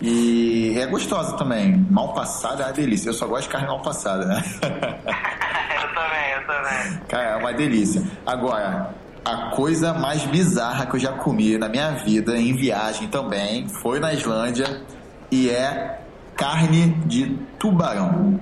E 0.00 0.74
é 0.76 0.86
gostosa 0.86 1.36
também. 1.36 1.86
Mal 1.90 2.12
passada 2.12 2.64
é 2.64 2.66
uma 2.66 2.72
delícia. 2.72 3.08
Eu 3.08 3.14
só 3.14 3.26
gosto 3.26 3.44
de 3.44 3.48
carne 3.48 3.66
mal 3.66 3.80
passada, 3.80 4.26
né? 4.26 4.44
eu 5.82 5.94
também, 5.94 6.30
eu 6.36 6.46
também. 6.46 7.00
Cara, 7.08 7.30
é 7.30 7.36
uma 7.36 7.52
delícia. 7.52 8.02
Agora, 8.26 8.94
a 9.24 9.50
coisa 9.50 9.94
mais 9.94 10.24
bizarra 10.24 10.86
que 10.86 10.96
eu 10.96 11.00
já 11.00 11.12
comi 11.12 11.56
na 11.56 11.68
minha 11.68 11.92
vida, 11.92 12.36
em 12.36 12.54
viagem 12.54 13.08
também, 13.08 13.66
foi 13.80 13.98
na 13.98 14.12
Islândia 14.12 14.82
e 15.30 15.48
é 15.48 16.00
carne 16.36 16.88
de 17.06 17.36
tubarão. 17.58 18.40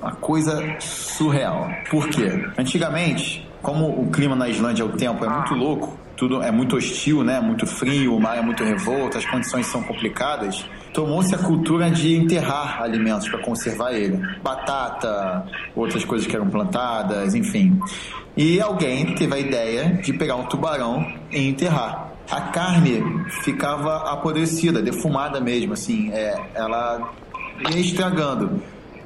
Uma 0.00 0.12
coisa 0.16 0.76
surreal. 0.80 1.68
Por 1.90 2.08
quê? 2.08 2.44
Antigamente, 2.58 3.48
como 3.62 3.88
o 3.88 4.10
clima 4.10 4.34
na 4.34 4.48
Islândia, 4.48 4.84
o 4.84 4.90
tempo 4.90 5.24
é 5.24 5.28
muito 5.28 5.54
louco, 5.54 5.96
tudo 6.16 6.42
é 6.42 6.50
muito 6.50 6.76
hostil, 6.76 7.22
né? 7.22 7.40
Muito 7.40 7.66
frio, 7.66 8.16
o 8.16 8.20
mar 8.20 8.36
é 8.36 8.42
muito 8.42 8.64
revolto, 8.64 9.18
as 9.18 9.26
condições 9.26 9.66
são 9.66 9.82
complicadas. 9.82 10.64
Tomou-se 10.92 11.34
a 11.34 11.38
cultura 11.38 11.90
de 11.90 12.14
enterrar 12.14 12.82
alimentos 12.82 13.28
para 13.28 13.38
conservar 13.40 13.92
ele. 13.92 14.20
Batata, 14.42 15.46
outras 15.74 16.04
coisas 16.04 16.26
que 16.26 16.36
eram 16.36 16.48
plantadas, 16.48 17.34
enfim. 17.34 17.80
E 18.36 18.60
alguém 18.60 19.14
teve 19.14 19.34
a 19.34 19.38
ideia 19.38 20.00
de 20.02 20.12
pegar 20.12 20.36
um 20.36 20.44
tubarão 20.44 21.06
e 21.30 21.48
enterrar. 21.48 22.12
A 22.30 22.40
carne 22.42 23.02
ficava 23.42 24.10
apodrecida, 24.10 24.80
defumada 24.80 25.40
mesmo, 25.40 25.72
assim, 25.72 26.10
é, 26.12 26.40
ela 26.54 27.12
ia 27.70 27.80
estragando. 27.80 28.62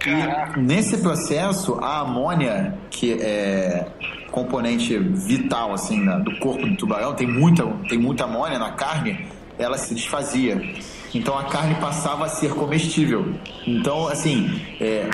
E 0.07 0.61
nesse 0.61 0.99
processo, 0.99 1.79
a 1.83 2.01
amônia, 2.01 2.75
que 2.91 3.15
é 3.15 3.87
componente 4.31 4.99
vital 4.99 5.73
assim 5.73 6.05
do 6.23 6.37
corpo 6.39 6.67
do 6.67 6.77
tubarão, 6.77 7.15
tem 7.15 7.27
muita, 7.27 7.65
tem 7.89 7.99
muita 7.99 8.25
amônia 8.25 8.59
na 8.59 8.73
carne, 8.73 9.27
ela 9.59 9.79
se 9.79 9.95
desfazia. 9.95 10.61
Então 11.15 11.39
a 11.39 11.45
carne 11.45 11.75
passava 11.77 12.27
a 12.27 12.29
ser 12.29 12.55
comestível. 12.55 13.35
Então, 13.67 14.09
assim, 14.09 14.61
é, 14.81 15.09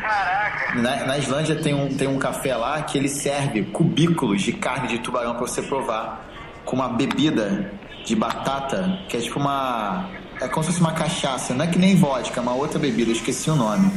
na, 0.74 1.06
na, 1.06 1.18
Islândia 1.18 1.56
tem 1.56 1.74
um, 1.74 1.88
tem 1.94 2.08
um 2.08 2.18
café 2.18 2.56
lá 2.56 2.82
que 2.82 2.98
ele 2.98 3.08
serve 3.08 3.62
cubículos 3.64 4.42
de 4.42 4.52
carne 4.52 4.88
de 4.88 4.98
tubarão 4.98 5.34
para 5.34 5.46
você 5.46 5.62
provar, 5.62 6.28
com 6.64 6.76
uma 6.76 6.88
bebida 6.88 7.72
de 8.04 8.16
batata, 8.16 8.98
que 9.08 9.16
é 9.16 9.20
tipo 9.20 9.38
uma. 9.38 10.08
É 10.40 10.48
como 10.48 10.64
se 10.64 10.70
fosse 10.70 10.80
uma 10.80 10.92
cachaça, 10.92 11.54
não 11.54 11.64
é 11.64 11.68
que 11.68 11.78
nem 11.78 11.94
vodka, 11.94 12.40
é 12.40 12.42
uma 12.42 12.54
outra 12.54 12.78
bebida, 12.78 13.10
eu 13.10 13.14
esqueci 13.14 13.48
o 13.48 13.54
nome. 13.54 13.92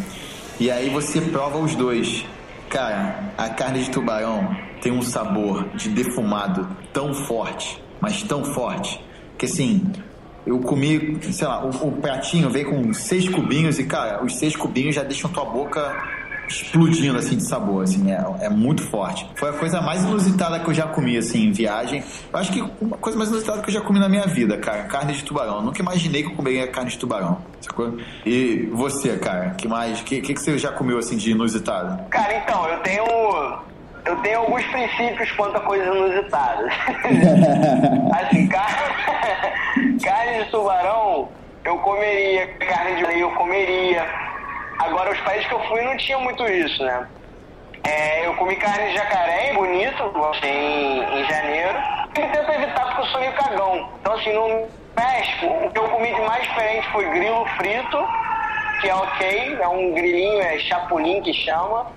E 0.60 0.70
aí 0.70 0.90
você 0.90 1.20
prova 1.20 1.58
os 1.58 1.75
dois. 1.75 2.25
Cara, 2.70 3.34
a 3.38 3.50
carne 3.50 3.84
de 3.84 3.90
tubarão 3.90 4.56
tem 4.82 4.92
um 4.92 5.02
sabor 5.02 5.70
de 5.75 5.90
defumado 5.90 6.68
tão 6.94 7.14
forte, 7.14 7.82
mas 8.00 8.22
tão 8.24 8.44
forte, 8.44 9.04
que 9.38 9.46
assim, 9.46 9.92
eu 10.46 10.60
comi, 10.60 11.18
sei 11.32 11.48
lá, 11.48 11.66
o, 11.66 11.88
o 11.88 11.92
pratinho 11.94 12.50
veio 12.50 12.70
com 12.70 12.94
seis 12.94 13.28
cubinhos 13.28 13.80
e, 13.80 13.86
cara, 13.86 14.24
os 14.24 14.38
seis 14.38 14.56
cubinhos 14.56 14.96
já 14.96 15.04
deixam 15.04 15.30
tua 15.32 15.46
boca 15.46 15.96
explodindo 16.48 17.18
assim 17.18 17.38
de 17.38 17.48
sabor, 17.48 17.84
assim, 17.84 18.12
é, 18.12 18.24
é 18.42 18.50
muito 18.50 18.84
forte. 18.84 19.28
Foi 19.36 19.50
a 19.50 19.54
coisa 19.54 19.82
mais 19.82 20.04
inusitada 20.04 20.60
que 20.60 20.70
eu 20.70 20.74
já 20.74 20.88
comi 20.88 21.18
assim 21.18 21.48
em 21.48 21.52
viagem. 21.52 22.04
Eu 22.32 22.40
acho 22.40 22.52
que 22.52 22.64
uma 22.80 22.98
coisa 22.98 23.18
mais 23.18 23.30
inusitada 23.30 23.62
que 23.62 23.70
eu 23.70 23.74
já 23.74 23.82
comi 23.82 24.00
na 24.00 24.10
minha 24.10 24.28
vida, 24.28 24.58
cara, 24.58 24.84
carne 24.84 25.14
de 25.14 25.24
tubarão. 25.24 25.56
Eu 25.56 25.62
nunca 25.64 25.82
imaginei 25.82 26.24
que 26.24 26.30
eu 26.30 26.36
comeria 26.36 26.68
carne 26.68 26.92
de 26.92 26.98
tubarão, 26.98 27.40
sacou? 27.62 27.98
E 28.25 28.70
você, 28.74 29.18
cara, 29.18 29.52
que 29.52 29.68
mais, 29.68 30.02
que, 30.02 30.22
que 30.22 30.34
que 30.34 30.40
você 30.40 30.58
já 30.58 30.72
comeu 30.72 30.98
assim 30.98 31.18
de 31.18 31.32
inusitado? 31.32 32.08
Cara, 32.10 32.38
então, 32.38 32.68
eu 32.68 32.80
tenho 32.80 33.06
eu 34.05 34.15
tenho 34.17 34.39
alguns 34.39 34.63
princípios 34.65 35.31
quanto 35.31 35.57
a 35.57 35.62
coisas 35.62 35.88
inusitadas. 35.88 36.71
assim, 38.21 38.47
carne, 38.47 40.00
carne 40.03 40.43
de 40.43 40.51
tubarão, 40.51 41.29
eu 41.63 41.77
comeria, 41.79 42.47
carne 42.59 42.97
de 42.97 43.05
lei 43.05 43.24
eu 43.24 43.31
comeria 43.31 44.05
Agora, 44.79 45.12
os 45.12 45.19
países 45.21 45.47
que 45.47 45.53
eu 45.53 45.59
fui 45.67 45.81
não 45.81 45.95
tinha 45.97 46.17
muito 46.19 46.45
isso, 46.45 46.83
né? 46.83 47.07
É, 47.83 48.25
eu 48.25 48.35
comi 48.35 48.55
carne 48.55 48.89
de 48.89 48.93
jacaré, 48.95 49.53
bonito, 49.53 50.03
em, 50.43 51.00
em 51.00 51.25
janeiro. 51.29 51.77
E 52.09 52.21
tento 52.21 52.51
evitar 52.51 52.85
porque 52.85 53.01
eu 53.01 53.05
sou 53.05 53.19
meio 53.19 53.33
cagão. 53.33 53.89
Então, 54.01 54.13
assim, 54.13 54.33
no 54.33 54.67
México, 54.95 55.45
o 55.47 55.71
que 55.71 55.79
eu 55.79 55.89
comi 55.89 56.13
de 56.13 56.21
mais 56.21 56.43
diferente 56.43 56.88
foi 56.91 57.09
grilo 57.09 57.45
frito, 57.57 58.07
que 58.81 58.89
é 58.89 58.95
ok, 58.95 59.57
é 59.62 59.67
um 59.67 59.93
grilinho, 59.93 60.41
é 60.41 60.59
chapulim 60.59 61.21
que 61.21 61.33
chama. 61.33 61.88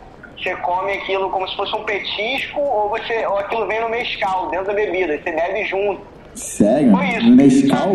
Você 0.42 0.54
come 0.56 0.92
aquilo 0.92 1.30
como 1.30 1.48
se 1.48 1.56
fosse 1.56 1.74
um 1.74 1.84
petisco, 1.84 2.60
ou, 2.60 2.90
você, 2.90 3.26
ou 3.26 3.38
aquilo 3.38 3.66
vem 3.66 3.80
no 3.80 3.88
mescal, 3.88 4.50
dentro 4.50 4.66
da 4.66 4.74
bebida, 4.74 5.18
você 5.18 5.32
bebe 5.32 5.64
junto. 5.66 6.06
Sério? 6.34 6.94
Foi 6.96 7.08
isso. 7.08 7.26
No 7.26 7.36
mescal? 7.36 7.88
É, 7.88 7.92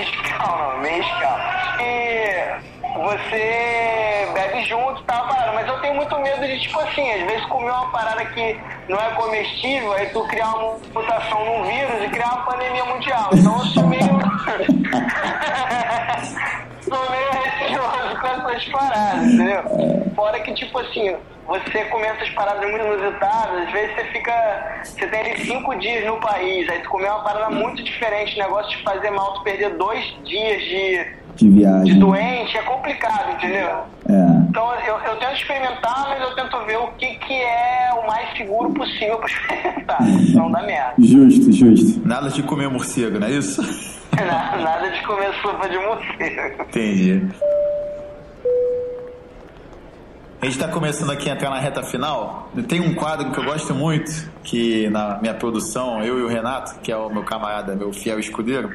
mescal 0.00 0.58
não, 0.58 0.78
mescal. 0.80 1.38
E 1.80 2.76
você 3.02 4.28
bebe 4.32 4.64
junto 4.64 5.02
e 5.02 5.04
tá, 5.04 5.20
tal, 5.22 5.54
mas 5.54 5.66
eu 5.66 5.80
tenho 5.80 5.96
muito 5.96 6.16
medo 6.20 6.46
de, 6.46 6.60
tipo 6.60 6.78
assim, 6.78 7.10
às 7.10 7.22
vezes 7.22 7.44
comer 7.46 7.70
uma 7.70 7.90
parada 7.90 8.24
que 8.26 8.60
não 8.88 8.98
é 8.98 9.10
comestível, 9.10 9.92
aí 9.92 10.06
tu 10.10 10.24
criar 10.28 10.54
uma 10.54 10.78
mutação 10.94 11.44
num 11.44 11.64
vírus 11.64 12.04
e 12.04 12.08
criar 12.08 12.26
uma 12.26 12.44
pandemia 12.44 12.84
mundial. 12.84 13.28
Então 13.34 13.58
eu 13.58 13.64
sou 13.66 13.88
meio. 13.88 14.06
sou 16.88 17.10
meio 17.10 17.30
receoso 17.32 18.20
com 18.20 18.26
essas 18.26 18.64
paradas, 18.68 19.26
entendeu? 19.26 19.62
Fora 20.14 20.40
que, 20.40 20.54
tipo 20.54 20.78
assim, 20.78 21.16
você 21.46 21.84
come 21.86 22.04
essas 22.04 22.30
paradas 22.30 22.68
muito 22.68 22.84
inusitadas, 22.84 23.66
às 23.66 23.72
vezes 23.72 23.94
você 23.94 24.04
fica. 24.04 24.82
Você 24.84 25.06
tem 25.06 25.20
ali 25.20 25.44
cinco 25.44 25.74
dias 25.76 26.04
no 26.06 26.18
país, 26.18 26.68
aí 26.68 26.80
tu 26.80 26.88
comer 26.88 27.08
uma 27.08 27.22
parada 27.22 27.50
muito 27.50 27.82
diferente, 27.82 28.38
negócio 28.38 28.76
de 28.76 28.82
fazer 28.82 29.10
mal, 29.10 29.34
tu 29.34 29.42
perder 29.42 29.76
dois 29.76 30.04
dias 30.24 30.62
de 30.62 31.26
de 31.36 31.50
viagem. 31.50 31.94
De 31.94 32.00
doente 32.00 32.56
é 32.56 32.62
complicado, 32.62 33.34
entendeu? 33.34 33.82
É. 34.08 34.48
Então 34.48 34.74
eu, 34.86 34.98
eu 35.00 35.16
tento 35.18 35.34
experimentar, 35.34 36.06
mas 36.08 36.22
eu 36.22 36.34
tento 36.34 36.64
ver 36.64 36.78
o 36.78 36.88
que, 36.92 37.14
que 37.16 37.34
é 37.34 37.90
o 38.02 38.06
mais 38.06 38.36
seguro 38.36 38.70
possível 38.72 39.18
para 39.18 39.28
experimentar. 39.28 39.98
Não 40.34 40.50
dá 40.50 40.62
merda. 40.62 40.94
Justo, 40.98 41.52
justo. 41.52 42.08
Nada 42.08 42.30
de 42.30 42.42
comer 42.42 42.68
morcego, 42.68 43.20
não 43.20 43.26
é 43.26 43.32
isso? 43.32 43.62
Nada, 44.24 44.90
de 44.90 45.02
comer 45.02 45.32
sopa 45.42 45.68
de 45.68 45.78
morcego. 45.78 46.62
Entendi. 46.62 47.22
A 50.40 50.44
gente 50.44 50.60
está 50.60 50.68
começando 50.68 51.10
aqui 51.10 51.30
a 51.30 51.32
entrar 51.32 51.50
na 51.50 51.58
reta 51.58 51.82
final. 51.82 52.50
Tem 52.68 52.80
um 52.80 52.94
quadro 52.94 53.32
que 53.32 53.38
eu 53.38 53.44
gosto 53.44 53.74
muito, 53.74 54.30
que 54.44 54.88
na 54.90 55.18
minha 55.18 55.34
produção, 55.34 56.04
eu 56.04 56.18
e 56.18 56.22
o 56.22 56.28
Renato, 56.28 56.78
que 56.80 56.92
é 56.92 56.96
o 56.96 57.08
meu 57.08 57.24
camarada, 57.24 57.74
meu 57.74 57.92
fiel 57.92 58.18
escudeiro, 58.18 58.70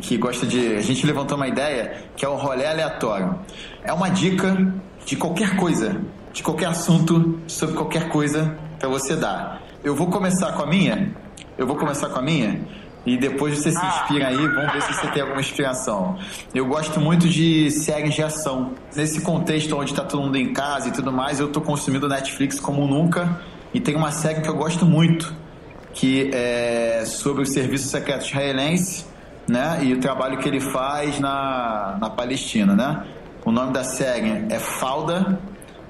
que 0.00 0.16
gosta 0.16 0.46
de. 0.46 0.76
A 0.76 0.80
gente 0.80 1.04
levantou 1.04 1.36
uma 1.36 1.48
ideia 1.48 2.04
que 2.16 2.24
é 2.24 2.28
o 2.28 2.36
rolê 2.36 2.66
aleatório. 2.66 3.38
É 3.84 3.92
uma 3.92 4.08
dica 4.08 4.56
de 5.04 5.16
qualquer 5.16 5.56
coisa, 5.56 6.00
de 6.32 6.42
qualquer 6.42 6.66
assunto, 6.66 7.40
sobre 7.46 7.74
qualquer 7.74 8.08
coisa 8.08 8.56
para 8.78 8.88
você 8.88 9.16
dar. 9.16 9.60
Eu 9.82 9.94
vou 9.94 10.06
começar 10.06 10.52
com 10.52 10.62
a 10.62 10.66
minha. 10.66 11.12
Eu 11.58 11.66
vou 11.66 11.76
começar 11.76 12.08
com 12.08 12.20
a 12.20 12.22
minha. 12.22 12.60
E 13.04 13.16
depois 13.16 13.58
você 13.58 13.72
se 13.72 13.84
inspira 13.84 14.28
aí, 14.28 14.36
vamos 14.36 14.72
ver 14.72 14.82
se 14.82 14.94
você 14.94 15.08
tem 15.08 15.22
alguma 15.22 15.40
inspiração. 15.40 16.16
Eu 16.54 16.66
gosto 16.66 17.00
muito 17.00 17.28
de 17.28 17.70
séries 17.70 18.14
de 18.14 18.22
ação. 18.22 18.72
Nesse 18.94 19.20
contexto 19.20 19.76
onde 19.76 19.90
está 19.90 20.04
todo 20.04 20.22
mundo 20.22 20.36
em 20.36 20.52
casa 20.52 20.88
e 20.88 20.92
tudo 20.92 21.12
mais, 21.12 21.40
eu 21.40 21.46
estou 21.46 21.62
consumindo 21.62 22.08
Netflix 22.08 22.60
como 22.60 22.86
nunca. 22.86 23.40
E 23.74 23.80
tem 23.80 23.96
uma 23.96 24.12
série 24.12 24.40
que 24.40 24.48
eu 24.48 24.54
gosto 24.54 24.86
muito, 24.86 25.34
que 25.92 26.30
é 26.32 27.02
sobre 27.04 27.42
o 27.42 27.46
Serviço 27.46 27.88
Secreto 27.88 28.26
Israelense 28.26 29.12
né? 29.48 29.80
E 29.82 29.92
o 29.92 30.00
trabalho 30.00 30.38
que 30.38 30.48
ele 30.48 30.60
faz 30.60 31.18
na, 31.18 31.96
na 32.00 32.10
Palestina, 32.10 32.74
né? 32.74 33.04
O 33.44 33.50
nome 33.50 33.72
da 33.72 33.84
série 33.84 34.46
é 34.48 34.58
Falda. 34.58 35.38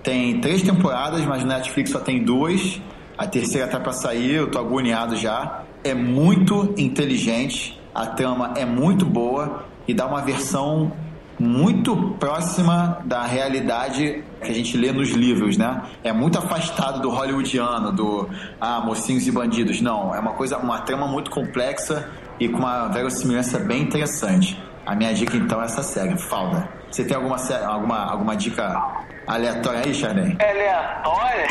Tem 0.03 0.41
três 0.41 0.63
temporadas, 0.63 1.25
mas 1.25 1.43
no 1.43 1.49
Netflix 1.49 1.91
só 1.91 2.01
tem 2.01 2.25
duas. 2.25 2.81
A 3.17 3.27
terceira 3.27 3.69
tá 3.69 3.79
para 3.79 3.93
sair, 3.93 4.35
eu 4.35 4.51
tô 4.51 4.59
agoniado 4.59 5.17
já. 5.17 5.63
É 5.85 5.95
muito 5.95 6.75
inteligente, 6.77 7.81
a 7.95 8.07
trama 8.07 8.55
é 8.57 8.65
muito 8.65 9.05
boa 9.05 9.65
e 9.87 9.93
dá 9.93 10.07
uma 10.07 10.23
versão 10.23 10.93
muito 11.39 12.15
próxima 12.21 13.01
da 13.05 13.25
realidade 13.25 14.23
que 14.41 14.51
a 14.51 14.55
gente 14.55 14.77
lê 14.77 14.93
nos 14.93 15.11
livros, 15.11 15.57
né? 15.57 15.83
É 16.05 16.13
muito 16.13 16.39
afastado 16.39 17.01
do 17.01 17.11
hollywoodiano, 17.11 17.93
do 17.93 18.29
ah, 18.61 18.81
mocinhos 18.81 19.27
e 19.27 19.33
bandidos. 19.33 19.81
Não, 19.81 20.15
é 20.15 20.21
uma 20.21 20.33
coisa, 20.33 20.57
uma 20.59 20.81
trama 20.83 21.07
muito 21.07 21.31
complexa 21.31 22.09
e 22.39 22.49
com 22.49 22.59
uma 22.59 22.89
verossimilhança 22.89 23.59
bem 23.59 23.83
interessante. 23.83 24.61
A 24.87 24.95
minha 24.95 25.13
dica 25.15 25.37
então 25.37 25.61
é 25.61 25.65
essa 25.65 25.83
série, 25.83 26.17
Falda. 26.17 26.69
Você 26.91 27.05
tem 27.05 27.17
alguma, 27.17 27.37
alguma, 27.67 28.05
alguma 28.05 28.37
dica 28.37 29.05
aleatória 29.27 29.83
aí, 29.85 29.95
Charney? 29.95 30.37
Aleatória? 30.41 31.47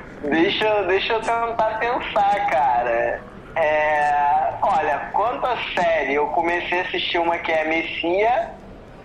deixa, 0.22 0.82
deixa 0.84 1.12
eu 1.12 1.20
tentar 1.20 1.78
pensar, 1.78 2.46
cara. 2.50 3.20
É, 3.56 4.54
olha, 4.62 5.10
quanto 5.12 5.46
a 5.46 5.56
série, 5.74 6.14
eu 6.14 6.26
comecei 6.28 6.80
a 6.80 6.82
assistir 6.82 7.18
uma 7.18 7.38
que 7.38 7.50
é 7.50 7.64
Messia, 7.64 8.50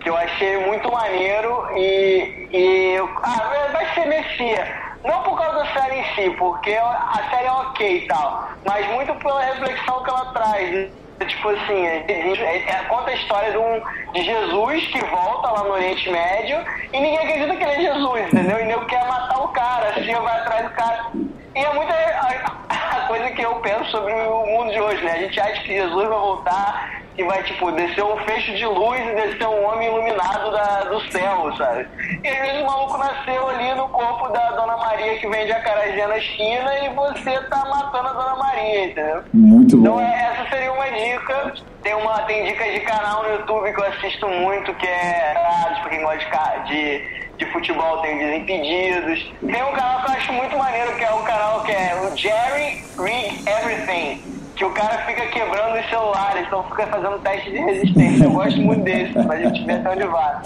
que 0.00 0.10
eu 0.10 0.16
achei 0.16 0.58
muito 0.66 0.92
maneiro 0.92 1.68
e, 1.76 2.48
e 2.52 2.96
ah, 3.22 3.68
vai 3.72 3.94
ser 3.94 4.06
Messia. 4.06 4.92
Não 5.04 5.22
por 5.22 5.36
causa 5.36 5.58
da 5.58 5.72
série 5.72 5.98
em 5.98 6.14
si, 6.14 6.30
porque 6.38 6.74
a 6.74 7.28
série 7.30 7.46
é 7.46 7.52
ok 7.52 7.96
e 7.96 8.06
tal, 8.06 8.48
mas 8.64 8.86
muito 8.92 9.14
pela 9.16 9.42
reflexão 9.42 10.02
que 10.04 10.10
ela 10.10 10.32
traz. 10.32 10.92
Tipo 11.24 11.48
assim, 11.50 11.86
é, 11.86 12.04
é, 12.08 12.64
é, 12.68 12.84
conta 12.88 13.10
a 13.10 13.14
história 13.14 13.50
de, 13.50 13.58
um, 13.58 13.82
de 14.12 14.24
Jesus 14.24 14.86
que 14.88 15.04
volta 15.06 15.50
lá 15.50 15.64
no 15.64 15.72
Oriente 15.72 16.10
Médio 16.10 16.58
e 16.92 17.00
ninguém 17.00 17.18
acredita 17.18 17.56
que 17.56 17.62
ele 17.62 17.72
é 17.72 17.92
Jesus, 17.92 18.32
entendeu? 18.32 18.60
E 18.60 18.64
nem 18.64 18.84
quer 18.86 19.06
matar 19.06 19.42
o 19.42 19.48
cara, 19.48 19.88
assim, 19.90 20.14
vai 20.14 20.40
atrás 20.40 20.68
do 20.68 20.74
cara. 20.74 21.10
E 21.54 21.58
é 21.58 21.74
muita 21.74 21.92
a, 21.92 22.96
a 22.96 23.00
coisa 23.06 23.30
que 23.30 23.42
eu 23.42 23.54
penso 23.56 23.90
sobre 23.90 24.12
o 24.12 24.46
mundo 24.46 24.72
de 24.72 24.80
hoje, 24.80 25.04
né? 25.04 25.12
A 25.12 25.18
gente 25.18 25.40
acha 25.40 25.62
que 25.62 25.74
Jesus 25.74 26.08
vai 26.08 26.18
voltar 26.18 27.01
que 27.14 27.24
vai, 27.24 27.42
tipo, 27.42 27.70
descer 27.72 28.04
um 28.04 28.16
fecho 28.18 28.54
de 28.54 28.64
luz 28.64 29.00
e 29.00 29.14
descer 29.14 29.46
um 29.46 29.64
homem 29.66 29.88
iluminado 29.88 30.50
da, 30.50 30.84
do 30.84 31.00
céu, 31.10 31.54
sabe? 31.56 31.86
E 32.22 32.28
às 32.28 32.38
vezes 32.38 32.62
o 32.62 32.66
maluco 32.66 32.96
nasceu 32.96 33.48
ali 33.48 33.74
no 33.74 33.88
corpo 33.88 34.28
da 34.28 34.52
Dona 34.52 34.76
Maria 34.76 35.18
que 35.18 35.28
vende 35.28 35.52
acarajé 35.52 36.06
na 36.06 36.18
esquina 36.18 36.78
e 36.84 36.88
você 36.90 37.40
tá 37.48 37.64
matando 37.66 38.08
a 38.08 38.12
Dona 38.12 38.36
Maria, 38.36 38.84
entendeu? 38.86 39.22
Muito 39.34 39.76
bom. 39.76 39.82
Então 39.82 40.00
essa 40.00 40.48
seria 40.48 40.72
uma 40.72 40.88
dica. 40.90 41.54
Tem, 41.82 41.94
uma, 41.94 42.22
tem 42.22 42.44
dicas 42.46 42.72
de 42.72 42.80
canal 42.80 43.24
no 43.24 43.30
YouTube 43.30 43.72
que 43.72 43.80
eu 43.80 43.86
assisto 43.86 44.28
muito, 44.28 44.72
que 44.74 44.86
é 44.86 45.34
ah, 45.36 45.80
pra 45.80 45.90
quem 45.90 46.02
gosta 46.02 46.62
de, 46.66 46.98
de 47.36 47.46
futebol 47.46 47.98
tem 47.98 48.18
Desimpedidos. 48.18 49.32
Tem 49.40 49.62
um 49.64 49.72
canal 49.72 50.02
que 50.02 50.10
eu 50.10 50.14
acho 50.14 50.32
muito 50.32 50.56
maneiro, 50.56 50.96
que 50.96 51.04
é 51.04 51.12
um 51.12 51.22
canal 51.24 51.62
que 51.64 51.72
é 51.72 51.94
o 51.94 52.16
Jerry 52.16 52.84
Rig 52.96 53.44
Everything 53.48 54.41
que 54.62 54.66
o 54.66 54.70
cara 54.70 54.98
fica 55.06 55.26
quebrando 55.26 55.76
os 55.76 55.88
celulares, 55.88 56.46
então 56.46 56.62
fica 56.64 56.86
fazendo 56.86 57.18
teste 57.18 57.50
de 57.50 57.58
resistência. 57.58 58.24
Eu 58.24 58.30
gosto 58.30 58.60
muito 58.60 58.84
desse, 58.84 59.12
pra 59.12 59.36
gente 59.36 59.64
ver 59.64 59.72
até 59.72 59.90
onde 59.90 60.04
vai. 60.04 60.40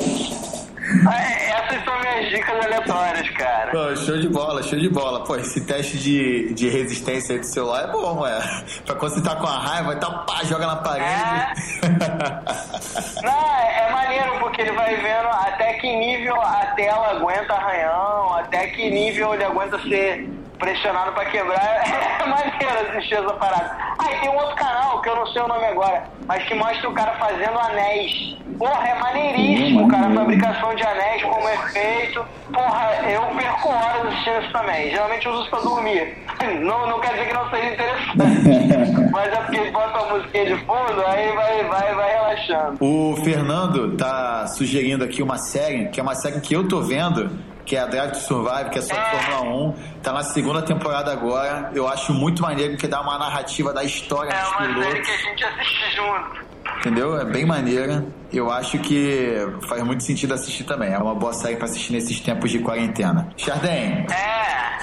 Essas 1.50 1.84
são 1.84 2.00
minhas 2.00 2.30
dicas 2.30 2.64
aleatórias, 2.64 3.28
cara. 3.30 3.70
Pô, 3.72 3.94
show 3.96 4.16
de 4.18 4.28
bola, 4.28 4.62
show 4.62 4.78
de 4.78 4.88
bola. 4.88 5.22
Pô, 5.24 5.36
esse 5.36 5.66
teste 5.66 5.98
de, 5.98 6.54
de 6.54 6.68
resistência 6.70 7.34
aí 7.34 7.40
do 7.40 7.46
celular 7.46 7.84
é 7.84 7.92
bom, 7.92 8.20
ué. 8.20 8.40
Pra 8.86 8.94
quando 8.94 9.14
você 9.14 9.22
tá 9.22 9.36
com 9.36 9.46
a 9.46 9.58
raiva, 9.58 9.92
então 9.92 10.24
pá, 10.24 10.42
joga 10.44 10.66
na 10.66 10.76
parede. 10.76 11.10
É. 11.10 11.52
Não, 13.22 13.54
é, 13.58 13.88
é 13.88 13.92
maneiro 13.92 14.38
porque 14.38 14.62
ele 14.62 14.72
vai 14.72 14.96
vendo 14.96 15.28
até 15.28 15.74
que 15.74 15.94
nível 15.94 16.40
a 16.40 16.72
tela 16.74 17.10
aguenta 17.10 17.52
arranhão, 17.52 18.32
até 18.34 18.68
que 18.68 18.88
nível 18.88 19.34
ele 19.34 19.44
aguenta 19.44 19.78
ser 19.80 20.35
pressionado 20.58 21.12
pra 21.12 21.24
quebrar. 21.26 22.16
É 22.16 22.28
maneiro 22.28 22.90
assistir 22.90 23.14
essa 23.14 23.32
parada. 23.34 23.76
Ah, 23.98 24.10
e 24.10 24.20
tem 24.20 24.28
um 24.28 24.36
outro 24.36 24.56
canal, 24.56 25.00
que 25.00 25.08
eu 25.08 25.16
não 25.16 25.26
sei 25.28 25.42
o 25.42 25.48
nome 25.48 25.64
agora, 25.64 26.02
mas 26.26 26.42
que 26.44 26.54
mostra 26.54 26.88
o 26.88 26.92
cara 26.92 27.12
fazendo 27.12 27.56
anéis. 27.58 28.36
Porra, 28.58 28.88
é 28.88 28.98
maneiríssimo, 28.98 29.84
hum, 29.84 29.88
cara, 29.88 30.08
a 30.08 30.14
fabricação 30.14 30.74
de 30.74 30.82
anéis, 30.82 31.22
como 31.22 31.48
é 31.48 31.56
feito. 31.68 32.24
Porra, 32.52 32.94
eu 33.08 33.22
perco 33.36 33.68
horas 33.68 34.06
assistindo 34.06 34.42
isso 34.42 34.52
também. 34.52 34.90
Geralmente 34.90 35.26
eu 35.26 35.32
uso 35.32 35.42
isso 35.42 35.50
pra 35.50 35.60
dormir. 35.60 36.16
Não, 36.60 36.86
não 36.86 37.00
quer 37.00 37.12
dizer 37.12 37.28
que 37.28 37.32
não 37.32 37.50
seja 37.50 37.66
interessante. 37.72 39.10
mas 39.10 39.32
é 39.32 39.36
porque 39.36 39.70
bota 39.70 39.98
a 39.98 40.12
música 40.12 40.44
de 40.44 40.54
fundo, 40.66 41.06
aí 41.06 41.32
vai, 41.34 41.64
vai, 41.64 41.94
vai 41.94 42.12
relaxando. 42.12 42.76
O 42.80 43.16
Fernando 43.24 43.96
tá 43.96 44.46
sugerindo 44.46 45.02
aqui 45.02 45.22
uma 45.22 45.38
série, 45.38 45.88
que 45.88 45.98
é 45.98 46.02
uma 46.02 46.14
série 46.14 46.40
que 46.40 46.54
eu 46.54 46.68
tô 46.68 46.82
vendo, 46.82 47.30
que 47.66 47.76
é 47.76 47.80
a 47.80 47.86
Drive 47.86 48.12
to 48.12 48.18
Survive, 48.20 48.70
que 48.70 48.78
é 48.78 48.82
só 48.82 48.94
de 48.94 49.10
Fórmula 49.10 49.66
1. 49.68 49.74
Tá 50.02 50.12
na 50.12 50.22
segunda 50.22 50.62
temporada 50.62 51.12
agora. 51.12 51.70
Eu 51.74 51.86
acho 51.88 52.14
muito 52.14 52.40
maneiro 52.40 52.76
que 52.76 52.86
dá 52.86 53.00
uma 53.00 53.18
narrativa 53.18 53.72
da 53.72 53.82
história 53.82 54.30
é 54.30 54.40
dos 54.40 54.54
pilotos. 54.54 54.76
É 54.76 54.78
uma 54.78 54.84
série 54.84 55.02
que 55.02 55.10
a 55.10 55.16
gente 55.16 55.44
assiste 55.44 55.96
junto. 55.96 56.46
Entendeu? 56.78 57.20
É 57.20 57.24
bem 57.24 57.44
maneira. 57.44 58.04
Eu 58.32 58.50
acho 58.50 58.78
que 58.78 59.34
faz 59.68 59.82
muito 59.82 60.04
sentido 60.04 60.34
assistir 60.34 60.64
também. 60.64 60.92
É 60.92 60.98
uma 60.98 61.14
boa 61.14 61.32
série 61.32 61.56
para 61.56 61.64
assistir 61.64 61.92
nesses 61.92 62.20
tempos 62.20 62.50
de 62.50 62.60
quarentena. 62.60 63.28
Chardem. 63.36 64.06
É. 64.10 64.78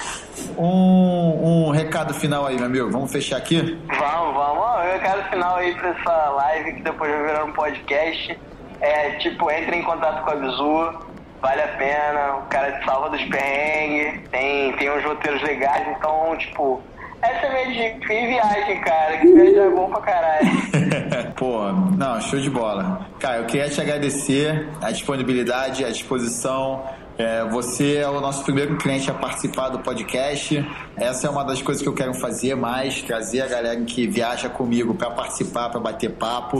Um, 0.58 1.68
um 1.68 1.70
recado 1.70 2.12
final 2.12 2.46
aí, 2.46 2.56
meu 2.56 2.66
amigo. 2.66 2.90
Vamos 2.90 3.10
fechar 3.10 3.38
aqui? 3.38 3.78
Vamos, 3.88 4.34
vamos. 4.34 4.64
Um 4.78 4.92
recado 4.92 5.30
final 5.30 5.56
aí 5.56 5.74
pra 5.74 5.88
essa 5.88 6.30
live 6.30 6.74
que 6.74 6.82
depois 6.82 7.10
vai 7.10 7.26
virar 7.26 7.44
um 7.44 7.52
podcast. 7.52 8.38
É 8.80 9.10
tipo, 9.12 9.50
entre 9.50 9.76
em 9.76 9.82
contato 9.82 10.22
com 10.24 10.30
a 10.30 10.34
Bizu 10.34 11.13
vale 11.44 11.60
a 11.60 11.68
pena, 11.76 12.36
o 12.36 12.42
cara 12.46 12.72
te 12.72 12.84
salva 12.86 13.10
dos 13.10 13.22
perrengues, 13.24 14.26
tem, 14.30 14.72
tem 14.78 14.90
uns 14.90 15.04
roteiros 15.04 15.42
legais, 15.42 15.86
então, 15.94 16.34
tipo, 16.38 16.82
essa 17.20 17.46
é 17.46 17.66
minha 17.66 17.92
dica. 17.98 18.14
E 18.14 18.26
viagem, 18.26 18.80
cara, 18.80 19.18
que 19.18 19.26
viagem 19.26 19.58
é 19.58 19.68
bom 19.68 19.90
pra 19.90 20.00
caralho. 20.00 20.48
Pô, 21.36 21.70
não, 21.98 22.18
show 22.22 22.40
de 22.40 22.48
bola. 22.48 23.06
Cara, 23.20 23.38
eu 23.38 23.44
queria 23.44 23.68
te 23.68 23.78
agradecer 23.78 24.70
a 24.80 24.90
disponibilidade, 24.90 25.84
a 25.84 25.90
disposição. 25.90 26.82
É, 27.18 27.44
você 27.44 27.98
é 27.98 28.08
o 28.08 28.20
nosso 28.22 28.42
primeiro 28.42 28.78
cliente 28.78 29.10
a 29.10 29.14
participar 29.14 29.68
do 29.68 29.80
podcast. 29.80 30.66
Essa 30.96 31.26
é 31.26 31.30
uma 31.30 31.44
das 31.44 31.60
coisas 31.60 31.82
que 31.82 31.88
eu 31.88 31.94
quero 31.94 32.14
fazer 32.14 32.54
mais, 32.54 33.02
trazer 33.02 33.42
a 33.42 33.46
galera 33.46 33.80
que 33.82 34.06
viaja 34.06 34.48
comigo 34.48 34.94
para 34.94 35.10
participar, 35.10 35.68
para 35.68 35.78
bater 35.78 36.10
papo. 36.10 36.58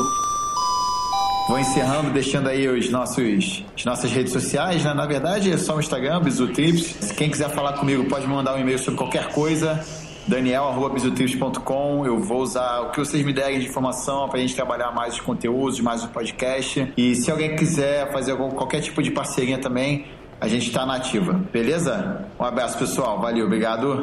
Vou 1.47 1.59
encerrando, 1.59 2.11
deixando 2.11 2.49
aí 2.49 2.67
os 2.67 2.89
nossos, 2.91 3.65
as 3.77 3.85
nossas 3.85 4.11
redes 4.11 4.33
sociais, 4.33 4.83
né? 4.83 4.95
Na 4.95 5.05
verdade, 5.05 5.53
é 5.53 5.59
só 5.59 5.77
o 5.77 5.81
Instagram, 5.81 6.21
Bizutrips. 6.23 7.13
Quem 7.13 7.31
quiser 7.31 7.51
falar 7.51 7.75
comigo 7.75 8.05
pode 8.05 8.27
mandar 8.27 8.55
um 8.55 8.61
e-mail 8.61 8.79
sobre 8.79 8.97
qualquer 8.97 9.29
coisa. 9.31 9.85
Daniel.bizutrips.com. 10.27 12.07
Eu 12.07 12.19
vou 12.19 12.41
usar 12.41 12.81
o 12.81 12.91
que 12.91 12.99
vocês 12.99 13.23
me 13.23 13.33
derem 13.33 13.59
de 13.59 13.67
informação 13.67 14.27
para 14.27 14.39
a 14.39 14.41
gente 14.41 14.55
trabalhar 14.55 14.91
mais 14.93 15.15
os 15.15 15.21
conteúdos, 15.21 15.81
mais 15.81 16.03
o 16.03 16.09
podcast. 16.09 16.93
E 16.97 17.15
se 17.15 17.31
alguém 17.31 17.55
quiser 17.57 18.11
fazer 18.11 18.33
algum, 18.33 18.51
qualquer 18.51 18.81
tipo 18.81 19.03
de 19.03 19.11
parceria 19.11 19.59
também, 19.59 20.07
a 20.41 20.49
gente 20.49 20.69
está 20.69 20.87
na 20.87 20.97
ativa. 20.97 21.35
Beleza? 21.53 22.27
Um 22.41 22.45
abraço, 22.45 22.79
pessoal. 22.79 23.21
Valeu, 23.21 23.45
obrigado. 23.45 24.03